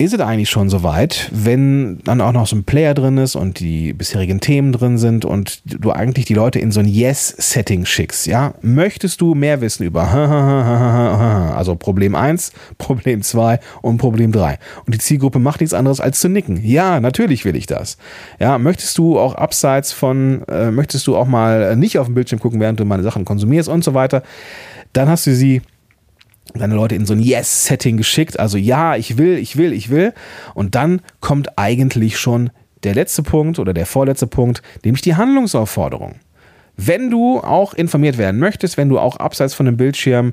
ist 0.00 0.14
es 0.14 0.20
eigentlich 0.20 0.48
schon 0.48 0.70
soweit, 0.70 1.28
wenn 1.30 1.98
dann 2.04 2.22
auch 2.22 2.32
noch 2.32 2.46
so 2.46 2.56
ein 2.56 2.64
Player 2.64 2.94
drin 2.94 3.18
ist 3.18 3.36
und 3.36 3.60
die 3.60 3.92
bisherigen 3.92 4.40
Themen 4.40 4.72
drin 4.72 4.96
sind 4.96 5.26
und 5.26 5.60
du 5.66 5.92
eigentlich 5.92 6.24
die 6.24 6.32
Leute 6.32 6.58
in 6.58 6.72
so 6.72 6.80
ein 6.80 6.88
Yes-Setting 6.88 7.84
schickst, 7.84 8.26
ja? 8.26 8.54
Möchtest 8.62 9.20
du 9.20 9.34
mehr 9.34 9.60
wissen 9.60 9.84
über 9.84 10.00
also 11.54 11.76
Problem 11.76 12.14
1, 12.14 12.52
Problem 12.78 13.20
2 13.20 13.60
und 13.82 13.98
Problem 13.98 14.32
3 14.32 14.58
und 14.86 14.94
die 14.94 14.98
Zielgruppe 14.98 15.38
macht 15.38 15.60
nichts 15.60 15.74
anderes 15.74 16.00
als 16.00 16.20
zu 16.20 16.30
nicken. 16.30 16.64
Ja, 16.64 16.98
natürlich 17.00 17.44
will 17.44 17.54
ich 17.54 17.66
das. 17.66 17.98
Ja, 18.38 18.56
möchtest 18.56 18.96
du 18.96 19.18
auch 19.18 19.34
abseits 19.34 19.92
von, 19.92 20.44
äh, 20.48 20.70
möchtest 20.70 21.06
du 21.08 21.14
auch 21.14 21.26
mal 21.26 21.76
nicht 21.76 21.98
auf 21.98 22.06
dem 22.06 22.14
Bildschirm 22.14 22.40
gucken, 22.40 22.58
während 22.58 22.80
du 22.80 22.86
meine 22.86 23.02
Sachen 23.02 23.26
konsumierst 23.26 23.68
und 23.68 23.84
so 23.84 23.92
weiter, 23.92 24.22
dann 24.94 25.10
hast 25.10 25.26
du 25.26 25.34
sie 25.34 25.60
deine 26.54 26.74
Leute 26.74 26.94
in 26.94 27.06
so 27.06 27.14
ein 27.14 27.20
Yes-Setting 27.20 27.96
geschickt. 27.96 28.38
Also 28.38 28.58
ja, 28.58 28.96
ich 28.96 29.18
will, 29.18 29.38
ich 29.38 29.56
will, 29.56 29.72
ich 29.72 29.90
will. 29.90 30.12
Und 30.54 30.74
dann 30.74 31.00
kommt 31.20 31.58
eigentlich 31.58 32.18
schon 32.18 32.50
der 32.82 32.94
letzte 32.94 33.22
Punkt 33.22 33.58
oder 33.58 33.74
der 33.74 33.86
vorletzte 33.86 34.26
Punkt, 34.26 34.62
nämlich 34.84 35.02
die 35.02 35.16
Handlungsaufforderung. 35.16 36.16
Wenn 36.76 37.10
du 37.10 37.40
auch 37.40 37.74
informiert 37.74 38.16
werden 38.16 38.40
möchtest, 38.40 38.76
wenn 38.78 38.88
du 38.88 38.98
auch 38.98 39.16
abseits 39.16 39.52
von 39.52 39.66
dem 39.66 39.76
Bildschirm 39.76 40.32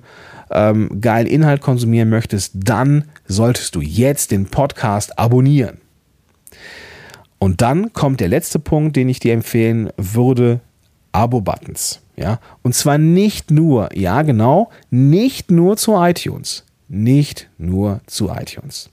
ähm, 0.50 1.02
geilen 1.02 1.28
Inhalt 1.28 1.62
konsumieren 1.62 2.10
möchtest, 2.10 2.54
dann 2.56 3.06
solltest 3.26 3.76
du 3.76 3.82
jetzt 3.82 4.32
den 4.32 4.46
Podcast 4.46 5.20
abonnieren. 5.20 5.80
Und 7.38 7.62
dann 7.62 7.92
kommt 7.94 8.22
der 8.22 8.30
letzte 8.30 8.60
Punkt, 8.60 8.96
den 8.96 9.10
ich 9.10 9.20
dir 9.20 9.34
empfehlen 9.34 9.90
würde, 9.98 10.62
Abo-Buttons. 11.12 12.02
Ja, 12.18 12.40
und 12.64 12.74
zwar 12.74 12.98
nicht 12.98 13.52
nur, 13.52 13.96
ja 13.96 14.24
genau, 14.24 14.72
nicht 14.90 15.52
nur 15.52 15.78
zu 15.78 15.96
iTunes. 15.96 16.66
Nicht 16.90 17.50
nur 17.58 18.02
zu 18.08 18.30
iTunes. 18.30 18.90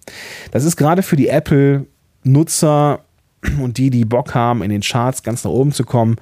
Das 0.51 0.65
ist 0.65 0.77
gerade 0.77 1.03
für 1.03 1.17
die 1.17 1.29
Apple-Nutzer 1.29 3.01
und 3.61 3.79
die, 3.79 3.89
die 3.89 4.05
Bock 4.05 4.35
haben, 4.35 4.63
in 4.63 4.71
den 4.71 4.83
Charts 4.83 5.23
ganz 5.23 5.43
nach 5.45 5.51
oben 5.51 5.73
zu 5.73 5.85
kommen, 5.85 6.17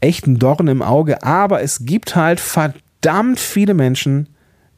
echt 0.00 0.26
ein 0.26 0.38
Dorn 0.38 0.68
im 0.68 0.82
Auge. 0.82 1.22
Aber 1.24 1.60
es 1.60 1.84
gibt 1.84 2.14
halt 2.14 2.38
verdammt 2.38 3.40
viele 3.40 3.74
Menschen, 3.74 4.28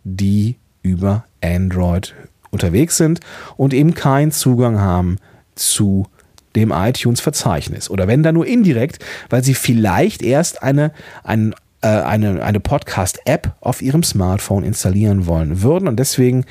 die 0.05 0.57
über 0.83 1.25
Android 1.43 2.15
unterwegs 2.51 2.97
sind 2.97 3.21
und 3.57 3.75
eben 3.75 3.95
keinen 3.95 4.31
Zugang 4.31 4.81
haben 4.81 5.19
zu 5.57 6.07
dem 6.55 6.73
iTunes-Verzeichnis. 6.73 7.91
Oder 7.91 8.09
wenn 8.09 8.23
da 8.23 8.33
nur 8.33 8.47
indirekt, 8.47 9.05
weil 9.29 9.45
sie 9.45 9.55
vielleicht 9.55 10.23
erst 10.23 10.62
eine, 10.62 10.93
einen 11.23 11.55
äh, 11.87 12.03
eine, 12.03 12.42
eine 12.42 12.59
Podcast-App 12.59 13.53
auf 13.61 13.81
ihrem 13.81 14.03
Smartphone 14.03 14.64
installieren 14.64 15.27
wollen 15.27 15.62
würden. 15.62 15.87
Und 15.87 16.01
deswegen 16.01 16.44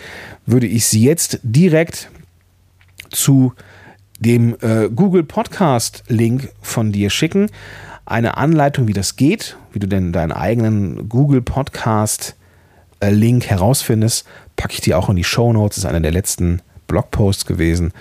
würde 0.45 0.65
ich 0.65 0.88
sie 0.88 1.04
jetzt 1.04 1.39
direkt 1.43 2.10
zu 3.10 3.52
dem 4.17 4.56
äh, 4.62 4.88
Google 4.88 5.24
Podcast-Link 5.24 6.54
von 6.62 6.93
dir 6.93 7.10
schicken. 7.10 7.50
Eine 8.06 8.38
Anleitung, 8.38 8.88
wie 8.88 8.93
das 8.93 9.17
geht, 9.17 9.58
wie 9.74 9.80
du 9.80 9.89
denn 9.89 10.13
deinen 10.13 10.32
eigenen 10.32 11.10
Google 11.10 11.41
Podcast-Link 11.41 13.45
herausfindest, 13.45 14.26
packe 14.56 14.76
ich 14.76 14.82
dir 14.82 14.98
auch 14.98 15.10
in 15.10 15.17
die 15.17 15.26
Show 15.26 15.52
Notes. 15.52 15.76
Das 15.76 15.84
ist 15.84 15.89
einer 15.89 16.00
der 16.00 16.13
letzten 16.13 16.62
Blogposts 16.88 17.45
gewesen. 17.45 17.91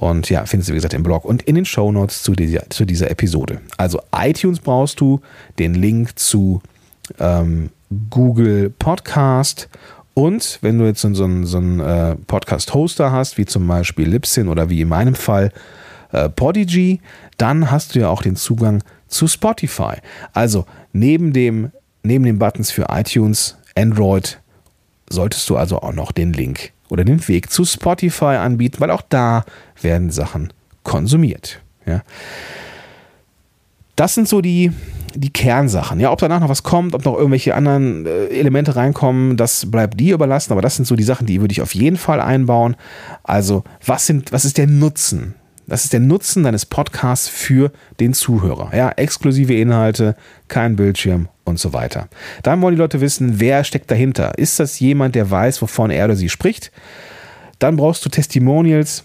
Und 0.00 0.30
ja, 0.30 0.46
findest 0.46 0.70
du, 0.70 0.72
wie 0.72 0.78
gesagt, 0.78 0.94
im 0.94 1.02
Blog 1.02 1.26
und 1.26 1.42
in 1.42 1.56
den 1.56 1.66
Show 1.66 1.92
Notes 1.92 2.22
zu 2.22 2.32
dieser, 2.32 2.70
zu 2.70 2.86
dieser 2.86 3.10
Episode. 3.10 3.60
Also 3.76 4.00
iTunes 4.16 4.58
brauchst 4.58 4.98
du, 4.98 5.20
den 5.58 5.74
Link 5.74 6.18
zu 6.18 6.62
ähm, 7.18 7.68
Google 8.08 8.70
Podcast 8.70 9.68
und 10.14 10.58
wenn 10.62 10.78
du 10.78 10.86
jetzt 10.86 11.02
so, 11.02 11.12
so, 11.12 11.28
so 11.44 11.58
einen 11.58 11.80
äh, 11.80 12.16
Podcast-Hoster 12.16 13.12
hast, 13.12 13.36
wie 13.36 13.44
zum 13.44 13.66
Beispiel 13.66 14.08
Libsyn 14.08 14.48
oder 14.48 14.70
wie 14.70 14.80
in 14.80 14.88
meinem 14.88 15.14
Fall 15.14 15.52
äh, 16.12 16.30
Podigy, 16.30 17.02
dann 17.36 17.70
hast 17.70 17.94
du 17.94 18.00
ja 18.00 18.08
auch 18.08 18.22
den 18.22 18.36
Zugang 18.36 18.82
zu 19.06 19.28
Spotify. 19.28 19.96
Also 20.32 20.64
neben 20.94 21.34
dem, 21.34 21.72
neben 22.02 22.24
den 22.24 22.38
Buttons 22.38 22.70
für 22.70 22.86
iTunes, 22.88 23.58
Android, 23.76 24.40
solltest 25.10 25.50
du 25.50 25.58
also 25.58 25.80
auch 25.82 25.92
noch 25.92 26.10
den 26.10 26.32
Link 26.32 26.72
oder 26.90 27.04
den 27.04 27.26
Weg 27.28 27.50
zu 27.50 27.64
Spotify 27.64 28.36
anbieten, 28.36 28.80
weil 28.80 28.90
auch 28.90 29.02
da 29.08 29.44
werden 29.80 30.10
Sachen 30.10 30.52
konsumiert. 30.82 31.60
Ja. 31.86 32.02
Das 33.96 34.14
sind 34.14 34.28
so 34.28 34.40
die, 34.40 34.72
die 35.14 35.32
Kernsachen. 35.32 36.00
Ja, 36.00 36.10
ob 36.10 36.20
danach 36.20 36.40
noch 36.40 36.48
was 36.48 36.62
kommt, 36.62 36.94
ob 36.94 37.04
noch 37.04 37.16
irgendwelche 37.16 37.54
anderen 37.54 38.06
äh, 38.06 38.26
Elemente 38.26 38.76
reinkommen, 38.76 39.36
das 39.36 39.70
bleibt 39.70 40.00
dir 40.00 40.14
überlassen, 40.14 40.52
aber 40.52 40.62
das 40.62 40.76
sind 40.76 40.86
so 40.86 40.96
die 40.96 41.02
Sachen, 41.02 41.26
die 41.26 41.40
würde 41.40 41.52
ich 41.52 41.62
auf 41.62 41.74
jeden 41.74 41.96
Fall 41.96 42.20
einbauen. 42.20 42.76
Also, 43.22 43.64
was 43.84 44.06
sind, 44.06 44.32
was 44.32 44.44
ist 44.44 44.58
der 44.58 44.66
Nutzen? 44.66 45.34
Das 45.70 45.84
ist 45.84 45.92
der 45.92 46.00
Nutzen 46.00 46.42
deines 46.42 46.66
Podcasts 46.66 47.28
für 47.28 47.70
den 48.00 48.12
Zuhörer. 48.12 48.76
Ja, 48.76 48.90
exklusive 48.90 49.54
Inhalte, 49.54 50.16
kein 50.48 50.74
Bildschirm 50.74 51.28
und 51.44 51.60
so 51.60 51.72
weiter. 51.72 52.08
Dann 52.42 52.60
wollen 52.60 52.74
die 52.74 52.80
Leute 52.80 53.00
wissen, 53.00 53.38
wer 53.38 53.62
steckt 53.62 53.88
dahinter. 53.88 54.36
Ist 54.36 54.58
das 54.58 54.80
jemand, 54.80 55.14
der 55.14 55.30
weiß, 55.30 55.62
wovon 55.62 55.92
er 55.92 56.06
oder 56.06 56.16
sie 56.16 56.28
spricht? 56.28 56.72
Dann 57.60 57.76
brauchst 57.76 58.04
du 58.04 58.08
Testimonials. 58.08 59.04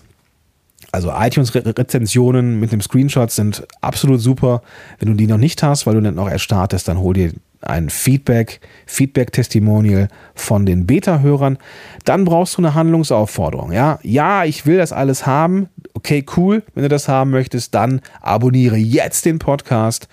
Also 0.91 1.11
iTunes-Rezensionen 1.15 2.59
mit 2.59 2.71
dem 2.71 2.81
Screenshot 2.81 3.29
sind 3.29 3.67
absolut 3.81 4.19
super. 4.19 4.63
Wenn 4.97 5.09
du 5.09 5.13
die 5.13 5.27
noch 5.27 5.37
nicht 5.37 5.61
hast, 5.61 5.85
weil 5.85 5.93
du 5.93 6.01
nicht 6.01 6.15
noch 6.15 6.31
erst 6.31 6.45
startest, 6.45 6.87
dann 6.87 6.97
hol 6.97 7.13
dir 7.13 7.31
ein 7.61 7.89
Feedback, 7.89 8.59
Feedback-Testimonial 8.85 10.07
von 10.33 10.65
den 10.65 10.85
Beta-Hörern. 10.85 11.57
Dann 12.03 12.25
brauchst 12.25 12.57
du 12.57 12.61
eine 12.61 12.73
Handlungsaufforderung. 12.73 13.71
Ja, 13.71 13.99
ja, 14.03 14.45
ich 14.45 14.65
will 14.65 14.77
das 14.77 14.93
alles 14.93 15.25
haben. 15.25 15.69
Okay, 15.93 16.25
cool. 16.37 16.63
Wenn 16.73 16.83
du 16.83 16.89
das 16.89 17.07
haben 17.07 17.31
möchtest, 17.31 17.73
dann 17.73 18.01
abonniere 18.21 18.77
jetzt 18.77 19.25
den 19.25 19.39
Podcast 19.39 20.07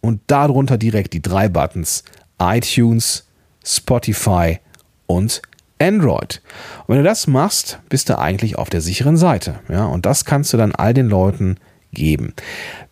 und 0.00 0.20
darunter 0.26 0.78
direkt 0.78 1.12
die 1.12 1.22
drei 1.22 1.48
Buttons 1.48 2.04
iTunes, 2.38 3.26
Spotify 3.64 4.58
und 5.06 5.42
Android. 5.78 6.42
Und 6.86 6.94
wenn 6.94 7.02
du 7.02 7.08
das 7.08 7.26
machst, 7.26 7.80
bist 7.88 8.08
du 8.08 8.18
eigentlich 8.18 8.56
auf 8.56 8.70
der 8.70 8.80
sicheren 8.80 9.16
Seite. 9.16 9.60
Ja, 9.68 9.86
und 9.86 10.06
das 10.06 10.24
kannst 10.24 10.52
du 10.52 10.56
dann 10.56 10.74
all 10.74 10.94
den 10.94 11.08
Leuten 11.08 11.56
geben. 11.92 12.34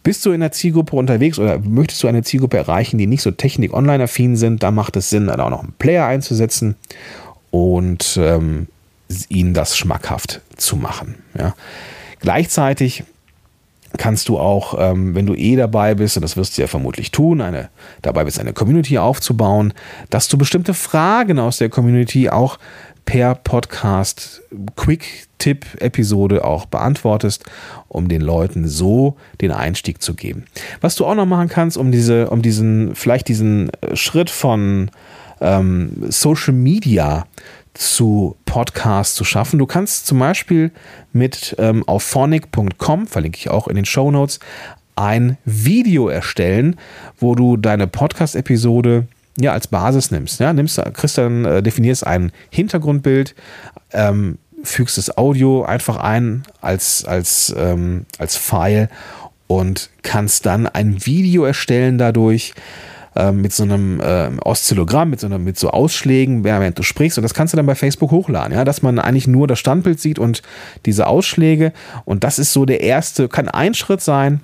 Bist 0.03 0.25
du 0.25 0.33
in 0.33 0.41
der 0.41 0.53
Zielgruppe 0.53 0.97
unterwegs 0.97 1.39
oder 1.39 1.59
möchtest 1.59 2.03
du 2.03 2.09
eine 2.09 2.23
Zielgruppe 2.23 2.57
erreichen, 2.57 2.99
die 2.99 3.07
nicht 3.07 3.23
so 3.23 3.31
technik-online-affin 3.31 4.37
sind, 4.37 4.63
da 4.63 4.71
macht 4.71 4.97
es 4.97 5.11
Sinn, 5.11 5.27
dann 5.27 5.41
auch 5.41 5.51
noch 5.51 5.63
einen 5.63 5.75
Player 5.79 6.07
einzusetzen 6.07 6.77
und 7.51 8.19
ähm, 8.21 8.69
ihnen 9.29 9.55
das 9.55 9.77
schmackhaft 9.77 10.41
zu 10.57 10.77
machen. 10.77 11.17
Ja. 11.39 11.55
Gleichzeitig 12.21 13.05
kannst 13.97 14.29
du 14.29 14.39
auch, 14.39 14.75
ähm, 14.79 15.15
wenn 15.15 15.27
du 15.27 15.35
eh 15.35 15.57
dabei 15.57 15.95
bist, 15.95 16.17
und 16.17 16.23
das 16.23 16.37
wirst 16.37 16.57
du 16.57 16.63
ja 16.63 16.69
vermutlich 16.69 17.11
tun, 17.11 17.41
eine, 17.41 17.69
dabei 18.03 18.25
bist, 18.25 18.41
eine 18.41 18.53
Community 18.53 18.99
aufzubauen, 18.99 19.73
dass 20.11 20.29
du 20.29 20.37
bestimmte 20.37 20.75
Fragen 20.75 21.39
aus 21.39 21.59
der 21.59 21.69
Community 21.69 22.29
auch 22.29 22.59
per 23.05 23.35
Podcast 23.35 24.43
Quick-Tipp-Episode 24.77 26.45
auch 26.45 26.67
beantwortest, 26.67 27.45
um 27.89 28.09
den 28.09 28.21
Leuten 28.21 28.67
so 28.67 29.17
den 29.41 29.53
Einstieg 29.53 30.03
zu 30.03 30.15
geben. 30.15 30.45
Was 30.81 30.95
du 30.95 31.05
auch 31.05 31.15
noch 31.15 31.27
machen 31.27 31.49
kannst, 31.49 31.77
um 31.77 31.93
diese, 31.93 32.31
um 32.31 32.43
diesen, 32.43 32.95
vielleicht 32.95 33.29
diesen 33.29 33.71
äh, 33.81 33.97
Schritt 33.97 34.31
von 34.31 34.91
ähm, 35.41 35.93
Social 36.09 36.55
Media 36.55 37.27
zu 37.75 38.37
Podcasts 38.45 39.17
zu 39.17 39.25
schaffen. 39.25 39.59
Du 39.59 39.67
kannst 39.67 40.07
zum 40.07 40.21
Beispiel 40.21 40.71
mit 41.13 41.57
ähm, 41.59 41.83
auf 41.87 42.05
phonic.com, 42.05 43.07
verlinke 43.07 43.39
ich 43.39 43.51
auch 43.51 43.69
in 43.69 43.77
den 43.77 43.85
Show 43.85 44.11
Notes, 44.11 44.39
ein 44.97 45.39
Video 45.45 46.09
erstellen, 46.09 46.77
wo 47.19 47.35
du 47.35 47.57
deine 47.57 47.89
Podcast-Episode 47.89 49.09
ja, 49.39 49.53
als 49.53 49.67
Basis 49.69 50.11
nimmst. 50.11 50.41
Ja, 50.41 50.53
nimmst, 50.53 50.81
kriegst 50.95 51.19
dann, 51.19 51.45
äh, 51.45 51.63
definierst 51.63 52.07
ein 52.07 52.33
Hintergrundbild, 52.51 53.35
ähm, 53.93 54.39
fügst 54.63 54.99
das 54.99 55.17
Audio 55.17 55.65
einfach 55.65 55.97
ein 55.97 56.45
als, 56.61 57.05
als, 57.05 57.55
ähm, 57.57 58.07
als 58.19 58.37
File 58.37 58.89
und 59.47 59.91
kannst 60.03 60.47
dann 60.47 60.67
ein 60.67 61.05
Video 61.05 61.45
erstellen 61.45 61.99
dadurch 61.99 62.55
äh, 63.15 63.31
mit 63.31 63.53
so 63.53 63.63
einem 63.63 64.01
äh, 64.01 64.31
Oszillogramm, 64.45 65.11
mit 65.11 65.21
so, 65.21 65.27
einer, 65.27 65.39
mit 65.39 65.59
so 65.59 65.71
Ausschlägen, 65.71 66.45
während 66.45 66.79
du 66.79 66.83
sprichst. 66.83 67.19
Und 67.19 67.23
das 67.23 67.35
kannst 67.35 67.53
du 67.53 67.57
dann 67.57 67.67
bei 67.67 67.75
Facebook 67.75 68.11
hochladen, 68.11 68.53
ja, 68.53 68.65
dass 68.65 68.83
man 68.83 68.99
eigentlich 68.99 69.27
nur 69.27 69.47
das 69.47 69.59
Standbild 69.59 70.01
sieht 70.01 70.19
und 70.19 70.43
diese 70.87 71.07
Ausschläge. 71.07 71.73
Und 72.05 72.25
das 72.25 72.39
ist 72.39 72.53
so 72.53 72.65
der 72.65 72.81
erste, 72.81 73.29
kann 73.29 73.49
ein 73.49 73.75
Schritt 73.75 74.01
sein, 74.01 74.41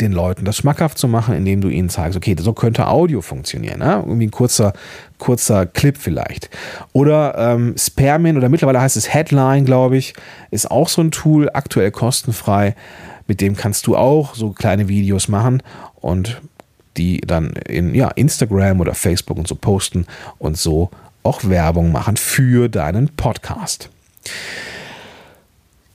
den 0.00 0.12
Leuten 0.12 0.44
das 0.44 0.56
schmackhaft 0.56 0.98
zu 0.98 1.08
machen, 1.08 1.34
indem 1.34 1.60
du 1.60 1.68
ihnen 1.68 1.88
zeigst, 1.88 2.16
okay, 2.16 2.36
so 2.38 2.52
könnte 2.52 2.88
Audio 2.88 3.20
funktionieren. 3.20 3.78
Ne? 3.78 4.02
Irgendwie 4.04 4.26
ein 4.26 4.30
kurzer, 4.30 4.72
kurzer 5.18 5.66
Clip 5.66 5.96
vielleicht. 5.96 6.50
Oder 6.92 7.36
ähm, 7.38 7.74
Sparemin 7.78 8.36
oder 8.36 8.48
mittlerweile 8.48 8.80
heißt 8.80 8.96
es 8.96 9.12
Headline, 9.12 9.64
glaube 9.64 9.96
ich, 9.96 10.14
ist 10.50 10.70
auch 10.70 10.88
so 10.88 11.02
ein 11.02 11.10
Tool, 11.10 11.50
aktuell 11.52 11.90
kostenfrei. 11.90 12.74
Mit 13.26 13.40
dem 13.40 13.56
kannst 13.56 13.86
du 13.86 13.96
auch 13.96 14.34
so 14.34 14.50
kleine 14.50 14.88
Videos 14.88 15.28
machen 15.28 15.62
und 15.96 16.40
die 16.96 17.20
dann 17.20 17.52
in 17.68 17.94
ja, 17.94 18.08
Instagram 18.08 18.80
oder 18.80 18.94
Facebook 18.94 19.38
und 19.38 19.48
so 19.48 19.54
posten 19.54 20.06
und 20.38 20.56
so 20.56 20.90
auch 21.22 21.44
Werbung 21.44 21.90
machen 21.90 22.16
für 22.16 22.68
deinen 22.68 23.08
Podcast. 23.08 23.88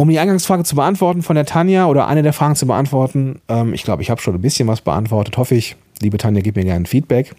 Um 0.02 0.08
die 0.08 0.18
Eingangsfrage 0.18 0.64
zu 0.64 0.76
beantworten 0.76 1.24
von 1.24 1.36
der 1.36 1.46
Tanja 1.46 1.88
oder 1.88 2.08
eine 2.08 2.24
der 2.24 2.32
Fragen 2.32 2.56
zu 2.56 2.66
beantworten, 2.66 3.42
ähm, 3.50 3.74
ich 3.74 3.84
glaube, 3.84 4.02
ich 4.02 4.10
habe 4.10 4.22
schon 4.22 4.34
ein 4.34 4.40
bisschen 4.40 4.66
was 4.66 4.80
beantwortet, 4.80 5.36
hoffe 5.36 5.56
ich. 5.56 5.76
Liebe 6.00 6.18
Tanja, 6.18 6.42
gib 6.42 6.56
mir 6.56 6.64
gerne 6.64 6.86
Feedback. 6.86 7.36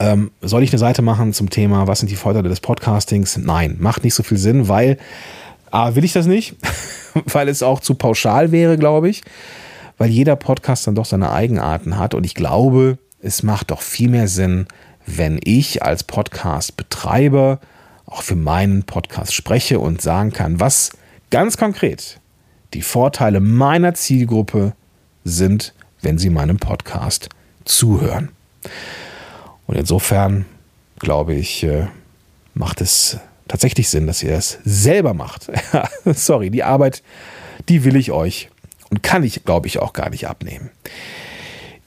Ähm, 0.00 0.32
soll 0.40 0.64
ich 0.64 0.72
eine 0.72 0.80
Seite 0.80 1.02
machen 1.02 1.32
zum 1.32 1.48
Thema, 1.48 1.86
was 1.86 2.00
sind 2.00 2.10
die 2.10 2.16
Vorteile 2.16 2.48
des 2.48 2.58
Podcastings? 2.58 3.36
Nein, 3.36 3.76
macht 3.78 4.02
nicht 4.02 4.14
so 4.14 4.24
viel 4.24 4.38
Sinn, 4.38 4.66
weil 4.66 4.98
A, 5.70 5.94
will 5.94 6.02
ich 6.02 6.12
das 6.12 6.26
nicht, 6.26 6.56
weil 7.26 7.48
es 7.48 7.62
auch 7.62 7.78
zu 7.78 7.94
pauschal 7.94 8.50
wäre, 8.50 8.76
glaube 8.76 9.08
ich, 9.08 9.22
weil 9.98 10.10
jeder 10.10 10.34
Podcast 10.34 10.88
dann 10.88 10.96
doch 10.96 11.04
seine 11.06 11.30
Eigenarten 11.30 11.96
hat 11.96 12.14
und 12.14 12.26
ich 12.26 12.34
glaube, 12.34 12.98
es 13.20 13.44
macht 13.44 13.70
doch 13.70 13.82
viel 13.82 14.10
mehr 14.10 14.26
Sinn, 14.26 14.66
wenn 15.06 15.38
ich 15.44 15.84
als 15.84 16.02
Podcast-Betreiber 16.02 17.60
auch 18.04 18.22
für 18.22 18.34
meinen 18.34 18.82
Podcast 18.82 19.32
spreche 19.32 19.78
und 19.78 20.02
sagen 20.02 20.32
kann, 20.32 20.58
was 20.58 20.90
Ganz 21.30 21.56
konkret, 21.56 22.20
die 22.72 22.82
Vorteile 22.82 23.40
meiner 23.40 23.94
Zielgruppe 23.94 24.74
sind, 25.24 25.74
wenn 26.00 26.18
sie 26.18 26.30
meinem 26.30 26.58
Podcast 26.58 27.28
zuhören. 27.64 28.30
Und 29.66 29.76
insofern 29.76 30.46
glaube 30.98 31.34
ich, 31.34 31.64
äh, 31.64 31.88
macht 32.54 32.80
es 32.80 33.18
tatsächlich 33.48 33.88
Sinn, 33.88 34.06
dass 34.06 34.22
ihr 34.22 34.34
es 34.34 34.58
selber 34.64 35.14
macht. 35.14 35.50
Sorry, 36.04 36.50
die 36.50 36.62
Arbeit, 36.62 37.02
die 37.68 37.84
will 37.84 37.96
ich 37.96 38.12
euch 38.12 38.50
und 38.90 39.02
kann 39.02 39.24
ich, 39.24 39.44
glaube 39.44 39.66
ich, 39.66 39.80
auch 39.80 39.92
gar 39.92 40.10
nicht 40.10 40.28
abnehmen. 40.28 40.70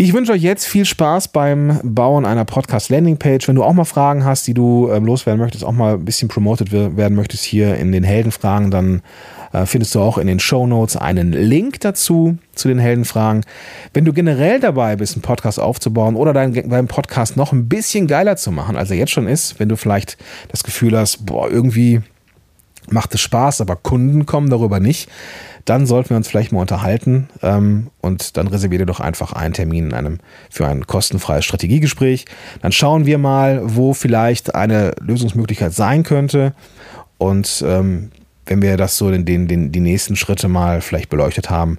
Ich 0.01 0.13
wünsche 0.13 0.31
euch 0.31 0.41
jetzt 0.41 0.65
viel 0.65 0.85
Spaß 0.85 1.27
beim 1.27 1.81
Bauen 1.83 2.23
einer 2.25 2.45
Podcast-Landing-Page. 2.45 3.49
Wenn 3.49 3.57
du 3.57 3.65
auch 3.65 3.73
mal 3.73 3.83
Fragen 3.83 4.23
hast, 4.23 4.47
die 4.47 4.53
du 4.53 4.89
ähm, 4.89 5.03
loswerden 5.05 5.41
möchtest, 5.41 5.65
auch 5.65 5.73
mal 5.73 5.95
ein 5.95 6.05
bisschen 6.05 6.29
promoted 6.29 6.71
werden 6.71 7.17
möchtest 7.17 7.43
hier 7.43 7.75
in 7.75 7.91
den 7.91 8.05
Heldenfragen, 8.05 8.71
dann 8.71 9.01
äh, 9.51 9.65
findest 9.65 9.93
du 9.93 9.99
auch 9.99 10.17
in 10.17 10.27
den 10.27 10.39
Show 10.39 10.65
Notes 10.65 10.95
einen 10.95 11.33
Link 11.33 11.81
dazu, 11.81 12.37
zu 12.55 12.69
den 12.69 12.79
Heldenfragen. 12.79 13.43
Wenn 13.93 14.05
du 14.05 14.13
generell 14.13 14.61
dabei 14.61 14.95
bist, 14.95 15.15
einen 15.15 15.21
Podcast 15.21 15.59
aufzubauen 15.59 16.15
oder 16.15 16.31
deinen, 16.31 16.69
deinen 16.69 16.87
Podcast 16.87 17.35
noch 17.35 17.51
ein 17.51 17.67
bisschen 17.67 18.07
geiler 18.07 18.37
zu 18.37 18.51
machen, 18.53 18.77
als 18.77 18.91
er 18.91 18.95
jetzt 18.95 19.11
schon 19.11 19.27
ist, 19.27 19.59
wenn 19.59 19.67
du 19.67 19.75
vielleicht 19.75 20.15
das 20.47 20.63
Gefühl 20.63 20.97
hast, 20.97 21.25
boah, 21.25 21.51
irgendwie 21.51 21.99
macht 22.89 23.13
es 23.13 23.19
Spaß, 23.19 23.59
aber 23.59 23.75
Kunden 23.75 24.25
kommen 24.25 24.49
darüber 24.49 24.79
nicht, 24.79 25.09
dann 25.65 25.85
sollten 25.85 26.11
wir 26.11 26.17
uns 26.17 26.27
vielleicht 26.27 26.51
mal 26.51 26.61
unterhalten 26.61 27.29
ähm, 27.41 27.89
und 28.01 28.37
dann 28.37 28.47
reserviere 28.47 28.85
doch 28.85 28.99
einfach 28.99 29.33
einen 29.33 29.53
Termin 29.53 29.87
in 29.87 29.93
einem, 29.93 30.19
für 30.49 30.67
ein 30.67 30.87
kostenfreies 30.87 31.45
Strategiegespräch. 31.45 32.25
Dann 32.61 32.71
schauen 32.71 33.05
wir 33.05 33.17
mal, 33.17 33.61
wo 33.63 33.93
vielleicht 33.93 34.55
eine 34.55 34.93
Lösungsmöglichkeit 34.99 35.73
sein 35.73 36.03
könnte 36.03 36.53
und 37.17 37.63
ähm, 37.67 38.11
wenn 38.45 38.61
wir 38.63 38.77
das 38.77 38.97
so 38.97 39.11
in 39.11 39.25
den, 39.25 39.47
den, 39.47 39.71
die 39.71 39.79
nächsten 39.79 40.15
Schritte 40.15 40.47
mal 40.47 40.81
vielleicht 40.81 41.09
beleuchtet 41.09 41.49
haben, 41.49 41.77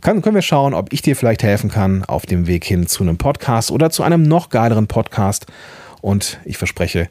kann, 0.00 0.22
können 0.22 0.34
wir 0.34 0.42
schauen, 0.42 0.74
ob 0.74 0.92
ich 0.92 1.02
dir 1.02 1.16
vielleicht 1.16 1.42
helfen 1.42 1.70
kann 1.70 2.04
auf 2.04 2.26
dem 2.26 2.46
Weg 2.46 2.64
hin 2.64 2.86
zu 2.86 3.02
einem 3.02 3.18
Podcast 3.18 3.70
oder 3.70 3.90
zu 3.90 4.02
einem 4.02 4.22
noch 4.22 4.48
geileren 4.48 4.86
Podcast. 4.86 5.46
Und 6.00 6.40
ich 6.44 6.58
verspreche, 6.58 7.08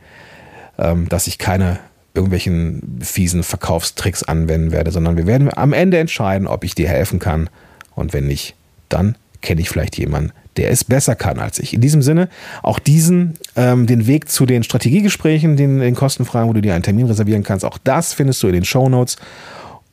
ähm, 0.77 1.08
dass 1.10 1.27
ich 1.27 1.38
keine 1.38 1.79
irgendwelchen 2.19 2.99
fiesen 3.01 3.43
Verkaufstricks 3.43 4.23
anwenden 4.23 4.71
werde, 4.71 4.91
sondern 4.91 5.15
wir 5.15 5.25
werden 5.25 5.49
am 5.55 5.71
Ende 5.71 5.97
entscheiden, 5.97 6.47
ob 6.47 6.65
ich 6.65 6.75
dir 6.75 6.89
helfen 6.89 7.19
kann. 7.19 7.49
Und 7.95 8.12
wenn 8.12 8.27
nicht, 8.27 8.55
dann 8.89 9.15
kenne 9.41 9.62
ich 9.62 9.69
vielleicht 9.69 9.97
jemanden, 9.97 10.34
der 10.58 10.69
es 10.69 10.84
besser 10.84 11.15
kann 11.15 11.39
als 11.39 11.60
ich. 11.60 11.73
In 11.73 11.79
diesem 11.79 12.01
Sinne, 12.01 12.27
auch 12.62 12.77
diesen, 12.77 13.36
ähm, 13.55 13.88
den 13.88 14.05
Weg 14.05 14.29
zu 14.29 14.45
den 14.45 14.63
Strategiegesprächen, 14.63 15.55
den, 15.55 15.79
den 15.79 15.95
kostenfreien, 15.95 16.49
wo 16.49 16.53
du 16.53 16.62
dir 16.62 16.73
einen 16.73 16.84
Termin 16.84 17.05
reservieren 17.05 17.43
kannst, 17.43 17.63
auch 17.63 17.77
das 17.77 18.13
findest 18.13 18.43
du 18.43 18.47
in 18.47 18.53
den 18.53 18.65
Show 18.65 18.89
Notes 18.89 19.15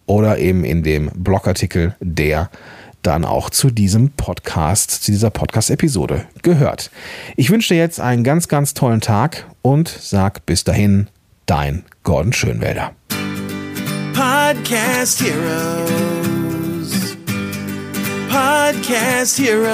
oder 0.06 0.38
eben 0.38 0.64
in 0.64 0.82
dem 0.82 1.10
Blogartikel, 1.14 1.94
der 2.00 2.50
dann 3.02 3.24
auch 3.24 3.50
zu 3.50 3.70
diesem 3.70 4.10
Podcast, 4.10 4.90
zu 5.04 5.12
dieser 5.12 5.30
Podcast-Episode 5.30 6.24
gehört. 6.42 6.90
Ich 7.36 7.50
wünsche 7.50 7.74
dir 7.74 7.78
jetzt 7.78 8.00
einen 8.00 8.24
ganz, 8.24 8.48
ganz 8.48 8.74
tollen 8.74 9.00
Tag 9.00 9.46
und 9.62 9.88
sag 9.88 10.44
bis 10.44 10.64
dahin, 10.64 11.06
dein 11.46 11.84
Gordon 12.06 12.32
Schönwälder. 12.32 12.92
Podcast 14.14 15.20
Heroes. 15.20 17.16
Podcast 18.30 19.36
Heroes. 19.36 19.66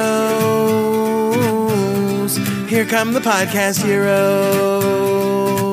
Here 2.69 2.87
come 2.87 3.13
the 3.13 3.21
Podcast 3.21 3.85
Heroes. 3.85 5.72